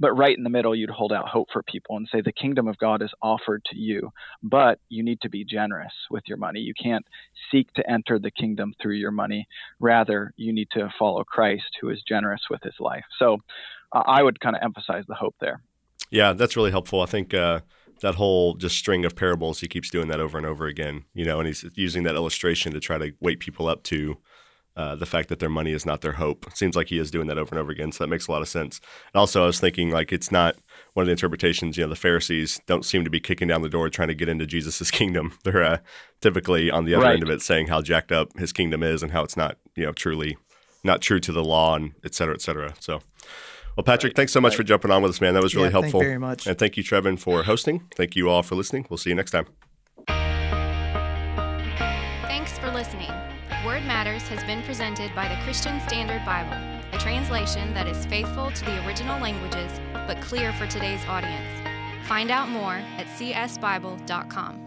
but 0.00 0.12
right 0.14 0.36
in 0.36 0.44
the 0.44 0.50
middle, 0.50 0.74
you'd 0.74 0.90
hold 0.90 1.12
out 1.12 1.28
hope 1.28 1.48
for 1.52 1.62
people 1.62 1.96
and 1.96 2.08
say, 2.10 2.20
the 2.20 2.32
kingdom 2.32 2.68
of 2.68 2.78
God 2.78 3.02
is 3.02 3.12
offered 3.22 3.64
to 3.66 3.76
you, 3.76 4.10
but 4.42 4.78
you 4.88 5.02
need 5.02 5.20
to 5.22 5.28
be 5.28 5.44
generous 5.44 5.92
with 6.10 6.24
your 6.26 6.38
money. 6.38 6.60
You 6.60 6.74
can't 6.80 7.06
seek 7.50 7.72
to 7.74 7.90
enter 7.90 8.18
the 8.18 8.30
kingdom 8.30 8.74
through 8.80 8.94
your 8.94 9.10
money. 9.10 9.46
Rather, 9.80 10.32
you 10.36 10.52
need 10.52 10.68
to 10.72 10.92
follow 10.98 11.24
Christ, 11.24 11.78
who 11.80 11.90
is 11.90 12.02
generous 12.06 12.42
with 12.50 12.62
his 12.62 12.74
life. 12.80 13.04
So 13.18 13.38
uh, 13.92 14.02
I 14.06 14.22
would 14.22 14.40
kind 14.40 14.56
of 14.56 14.62
emphasize 14.62 15.04
the 15.06 15.14
hope 15.14 15.36
there. 15.40 15.62
Yeah, 16.10 16.32
that's 16.32 16.56
really 16.56 16.70
helpful. 16.70 17.00
I 17.00 17.06
think 17.06 17.34
uh, 17.34 17.60
that 18.00 18.16
whole 18.16 18.54
just 18.54 18.76
string 18.76 19.04
of 19.04 19.16
parables, 19.16 19.60
he 19.60 19.68
keeps 19.68 19.90
doing 19.90 20.08
that 20.08 20.20
over 20.20 20.36
and 20.36 20.46
over 20.46 20.66
again, 20.66 21.04
you 21.14 21.24
know, 21.24 21.38
and 21.38 21.46
he's 21.46 21.64
using 21.74 22.02
that 22.04 22.14
illustration 22.14 22.72
to 22.72 22.80
try 22.80 22.98
to 22.98 23.12
wake 23.20 23.40
people 23.40 23.68
up 23.68 23.82
to 23.84 24.18
uh, 24.76 24.96
the 24.96 25.06
fact 25.06 25.28
that 25.28 25.38
their 25.38 25.48
money 25.48 25.72
is 25.72 25.86
not 25.86 26.00
their 26.00 26.12
hope. 26.12 26.46
It 26.48 26.56
seems 26.56 26.74
like 26.74 26.88
he 26.88 26.98
is 26.98 27.10
doing 27.10 27.28
that 27.28 27.38
over 27.38 27.50
and 27.54 27.58
over 27.60 27.70
again, 27.70 27.92
so 27.92 28.04
that 28.04 28.08
makes 28.08 28.26
a 28.26 28.32
lot 28.32 28.42
of 28.42 28.48
sense. 28.48 28.80
And 29.12 29.20
also, 29.20 29.44
I 29.44 29.46
was 29.46 29.60
thinking 29.60 29.90
like 29.90 30.12
it's 30.12 30.32
not 30.32 30.56
one 30.94 31.04
of 31.04 31.06
the 31.06 31.12
interpretations. 31.12 31.76
You 31.76 31.84
know, 31.84 31.90
the 31.90 31.96
Pharisees 31.96 32.60
don't 32.66 32.84
seem 32.84 33.04
to 33.04 33.10
be 33.10 33.20
kicking 33.20 33.48
down 33.48 33.62
the 33.62 33.68
door 33.68 33.88
trying 33.88 34.08
to 34.08 34.14
get 34.14 34.28
into 34.28 34.46
Jesus's 34.46 34.90
kingdom. 34.92 35.38
They're 35.44 35.62
uh, 35.62 35.78
typically 36.20 36.70
on 36.70 36.84
the 36.84 36.94
other 36.94 37.04
right. 37.04 37.14
end 37.14 37.22
of 37.22 37.30
it, 37.30 37.42
saying 37.42 37.68
how 37.68 37.82
jacked 37.82 38.10
up 38.12 38.36
his 38.36 38.52
kingdom 38.52 38.82
is 38.82 39.02
and 39.02 39.12
how 39.12 39.22
it's 39.22 39.36
not, 39.36 39.58
you 39.76 39.86
know, 39.86 39.92
truly 39.92 40.36
not 40.82 41.00
true 41.00 41.20
to 41.20 41.32
the 41.32 41.44
law 41.44 41.76
and 41.76 41.92
et 42.04 42.14
cetera, 42.14 42.34
et 42.34 42.42
cetera. 42.42 42.74
So. 42.80 43.00
Well, 43.76 43.82
Patrick, 43.82 44.10
right. 44.10 44.16
thanks 44.16 44.32
so 44.32 44.40
much 44.40 44.52
right. 44.52 44.58
for 44.58 44.62
jumping 44.62 44.92
on 44.92 45.02
with 45.02 45.10
us, 45.10 45.20
man. 45.20 45.34
That 45.34 45.42
was 45.42 45.56
really 45.56 45.66
yeah, 45.66 45.72
helpful. 45.72 45.98
Thank 46.00 46.04
you 46.04 46.08
very 46.10 46.18
much. 46.20 46.46
And 46.46 46.56
thank 46.56 46.76
you, 46.76 46.84
Trevin, 46.84 47.18
for 47.18 47.42
hosting. 47.50 47.88
Thank 47.96 48.14
you 48.14 48.28
all 48.28 48.42
for 48.42 48.54
listening. 48.54 48.86
We'll 48.88 48.98
see 48.98 49.10
you 49.10 49.16
next 49.16 49.32
time. 49.32 49.46
Thanks 52.28 52.56
for 52.58 52.70
listening. 52.70 53.10
Word 53.64 53.86
Matters 53.86 54.28
has 54.28 54.44
been 54.44 54.62
presented 54.62 55.14
by 55.14 55.26
the 55.26 55.42
Christian 55.42 55.80
Standard 55.88 56.22
Bible, 56.26 56.52
a 56.92 56.98
translation 56.98 57.72
that 57.72 57.88
is 57.88 58.04
faithful 58.04 58.50
to 58.50 58.64
the 58.66 58.86
original 58.86 59.18
languages 59.18 59.80
but 60.06 60.20
clear 60.20 60.52
for 60.52 60.66
today's 60.66 61.02
audience. 61.06 61.48
Find 62.06 62.30
out 62.30 62.50
more 62.50 62.74
at 62.98 63.06
csbible.com. 63.16 64.63